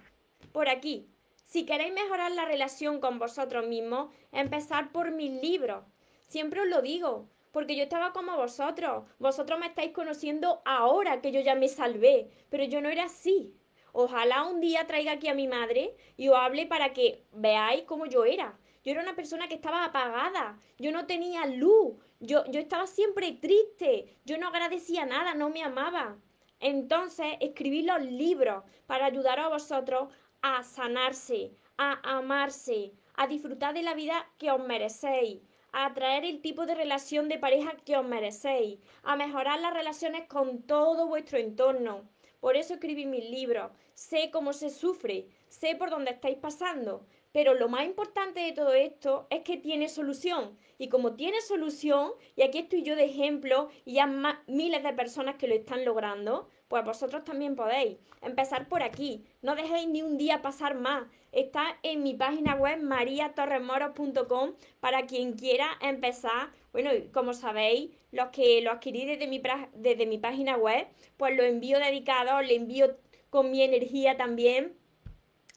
por 0.52 0.68
aquí. 0.68 1.08
Si 1.44 1.66
queréis 1.66 1.92
mejorar 1.92 2.32
la 2.32 2.44
relación 2.44 3.00
con 3.00 3.18
vosotros 3.18 3.66
mismos, 3.66 4.10
empezar 4.30 4.92
por 4.92 5.10
mis 5.10 5.42
libros. 5.42 5.84
Siempre 6.32 6.62
os 6.62 6.66
lo 6.66 6.80
digo, 6.80 7.28
porque 7.50 7.76
yo 7.76 7.82
estaba 7.82 8.14
como 8.14 8.38
vosotros. 8.38 9.04
Vosotros 9.18 9.60
me 9.60 9.66
estáis 9.66 9.92
conociendo 9.92 10.62
ahora 10.64 11.20
que 11.20 11.30
yo 11.30 11.40
ya 11.42 11.54
me 11.54 11.68
salvé, 11.68 12.30
pero 12.48 12.64
yo 12.64 12.80
no 12.80 12.88
era 12.88 13.04
así. 13.04 13.54
Ojalá 13.92 14.44
un 14.44 14.58
día 14.58 14.86
traiga 14.86 15.12
aquí 15.12 15.28
a 15.28 15.34
mi 15.34 15.46
madre 15.46 15.94
y 16.16 16.30
os 16.30 16.38
hable 16.38 16.64
para 16.64 16.94
que 16.94 17.26
veáis 17.32 17.82
cómo 17.82 18.06
yo 18.06 18.24
era. 18.24 18.58
Yo 18.82 18.92
era 18.92 19.02
una 19.02 19.14
persona 19.14 19.46
que 19.46 19.56
estaba 19.56 19.84
apagada, 19.84 20.58
yo 20.78 20.90
no 20.90 21.04
tenía 21.04 21.44
luz, 21.44 21.96
yo, 22.18 22.46
yo 22.46 22.60
estaba 22.60 22.86
siempre 22.86 23.32
triste, 23.32 24.16
yo 24.24 24.38
no 24.38 24.48
agradecía 24.48 25.04
nada, 25.04 25.34
no 25.34 25.50
me 25.50 25.62
amaba. 25.62 26.16
Entonces 26.60 27.34
escribí 27.40 27.82
los 27.82 28.00
libros 28.00 28.64
para 28.86 29.04
ayudar 29.04 29.38
a 29.38 29.48
vosotros 29.48 30.08
a 30.40 30.62
sanarse, 30.62 31.52
a 31.76 32.16
amarse, 32.16 32.94
a 33.16 33.26
disfrutar 33.26 33.74
de 33.74 33.82
la 33.82 33.92
vida 33.92 34.26
que 34.38 34.50
os 34.50 34.64
merecéis 34.64 35.42
a 35.72 35.86
atraer 35.86 36.24
el 36.24 36.40
tipo 36.40 36.66
de 36.66 36.74
relación 36.74 37.28
de 37.28 37.38
pareja 37.38 37.76
que 37.84 37.96
os 37.96 38.04
merecéis, 38.04 38.78
a 39.02 39.16
mejorar 39.16 39.60
las 39.60 39.74
relaciones 39.74 40.28
con 40.28 40.62
todo 40.62 41.08
vuestro 41.08 41.38
entorno. 41.38 42.08
Por 42.40 42.56
eso 42.56 42.74
escribí 42.74 43.06
mis 43.06 43.28
libros. 43.30 43.70
Sé 43.94 44.30
cómo 44.30 44.52
se 44.52 44.70
sufre, 44.70 45.28
sé 45.48 45.76
por 45.76 45.90
dónde 45.90 46.10
estáis 46.10 46.38
pasando, 46.38 47.06
pero 47.32 47.54
lo 47.54 47.68
más 47.68 47.84
importante 47.84 48.40
de 48.40 48.52
todo 48.52 48.74
esto 48.74 49.26
es 49.30 49.42
que 49.42 49.56
tiene 49.56 49.88
solución. 49.88 50.56
Y 50.78 50.88
como 50.88 51.14
tiene 51.14 51.40
solución, 51.40 52.12
y 52.36 52.42
aquí 52.42 52.58
estoy 52.58 52.82
yo 52.82 52.94
de 52.94 53.04
ejemplo, 53.04 53.70
y 53.84 53.98
hay 53.98 54.10
miles 54.46 54.82
de 54.82 54.92
personas 54.92 55.36
que 55.36 55.48
lo 55.48 55.54
están 55.54 55.84
logrando, 55.84 56.48
pues 56.68 56.84
vosotros 56.84 57.24
también 57.24 57.56
podéis. 57.56 57.98
Empezar 58.20 58.68
por 58.68 58.82
aquí. 58.82 59.24
No 59.42 59.54
dejéis 59.54 59.88
ni 59.88 60.02
un 60.02 60.16
día 60.16 60.42
pasar 60.42 60.74
más. 60.74 61.04
Está 61.30 61.78
en 61.82 62.02
mi 62.02 62.14
página 62.14 62.54
web 62.54 62.80
mariatorremoros.com 62.82 64.52
para 64.80 65.06
quien 65.06 65.32
quiera 65.32 65.68
empezar. 65.80 66.50
Bueno, 66.72 66.90
como 67.12 67.34
sabéis, 67.34 67.90
los 68.10 68.28
que 68.28 68.60
lo 68.62 68.70
adquirí 68.70 69.04
desde 69.04 69.26
mi, 69.26 69.42
desde 69.74 70.06
mi 70.06 70.18
página 70.18 70.56
web, 70.56 70.86
pues 71.16 71.36
lo 71.36 71.42
envío 71.42 71.78
dedicado, 71.78 72.40
le 72.42 72.56
envío 72.56 72.96
con 73.30 73.50
mi 73.50 73.62
energía 73.62 74.16
también 74.16 74.74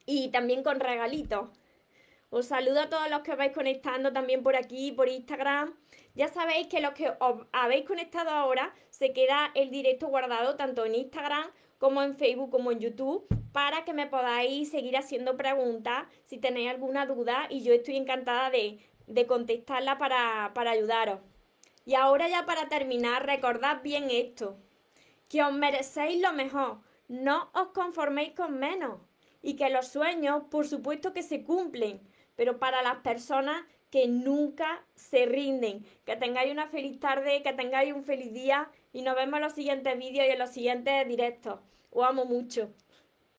y 0.05 0.29
también 0.29 0.63
con 0.63 0.79
regalitos. 0.79 1.49
Os 2.37 2.47
saludo 2.47 2.81
a 2.81 2.89
todos 2.89 3.09
los 3.09 3.21
que 3.21 3.33
vais 3.33 3.53
conectando 3.53 4.11
también 4.11 4.43
por 4.43 4.57
aquí, 4.57 4.91
por 4.91 5.07
Instagram. 5.07 5.73
Ya 6.15 6.27
sabéis 6.27 6.67
que 6.67 6.81
los 6.81 6.91
que 6.91 7.13
os 7.17 7.47
habéis 7.53 7.85
conectado 7.85 8.29
ahora, 8.29 8.73
se 8.89 9.13
queda 9.13 9.51
el 9.55 9.69
directo 9.71 10.07
guardado 10.07 10.57
tanto 10.57 10.83
en 10.83 10.95
Instagram 10.95 11.45
como 11.77 12.01
en 12.01 12.17
Facebook 12.17 12.51
como 12.51 12.73
en 12.73 12.81
YouTube 12.81 13.25
para 13.53 13.85
que 13.85 13.93
me 13.93 14.07
podáis 14.07 14.69
seguir 14.69 14.97
haciendo 14.97 15.37
preguntas 15.37 16.07
si 16.25 16.37
tenéis 16.37 16.71
alguna 16.71 17.05
duda 17.05 17.47
y 17.49 17.63
yo 17.63 17.71
estoy 17.71 17.95
encantada 17.95 18.49
de, 18.49 18.79
de 19.07 19.25
contestarla 19.27 19.97
para, 19.97 20.51
para 20.53 20.71
ayudaros. 20.71 21.21
Y 21.85 21.95
ahora 21.95 22.27
ya 22.27 22.45
para 22.45 22.67
terminar, 22.67 23.25
recordad 23.25 23.81
bien 23.81 24.09
esto, 24.11 24.57
que 25.29 25.41
os 25.41 25.53
merecéis 25.53 26.21
lo 26.21 26.33
mejor, 26.33 26.79
no 27.07 27.49
os 27.53 27.67
conforméis 27.67 28.33
con 28.33 28.59
menos 28.59 28.99
y 29.41 29.55
que 29.55 29.69
los 29.69 29.87
sueños, 29.87 30.43
por 30.51 30.67
supuesto 30.67 31.13
que 31.13 31.23
se 31.23 31.45
cumplen, 31.45 32.01
pero 32.35 32.59
para 32.59 32.81
las 32.81 32.97
personas 32.97 33.63
que 33.89 34.07
nunca 34.07 34.83
se 34.95 35.25
rinden. 35.25 35.85
Que 36.05 36.15
tengáis 36.15 36.51
una 36.51 36.67
feliz 36.67 36.99
tarde, 36.99 37.41
que 37.43 37.53
tengáis 37.53 37.93
un 37.93 38.03
feliz 38.03 38.33
día 38.33 38.69
y 38.91 39.01
nos 39.01 39.15
vemos 39.15 39.37
en 39.37 39.43
los 39.43 39.53
siguientes 39.53 39.97
vídeos 39.97 40.25
y 40.27 40.31
en 40.31 40.39
los 40.39 40.49
siguientes 40.49 41.07
directos. 41.07 41.59
Os 41.91 42.05
amo 42.05 42.25
mucho. 42.25 42.69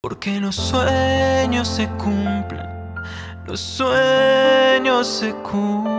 Porque 0.01 0.39
los 0.39 0.55
sueños 0.55 1.67
se 1.67 1.87
cumplen, 1.97 2.65
los 3.45 3.59
sueños 3.59 5.07
se 5.07 5.33
cumplen. 5.43 5.97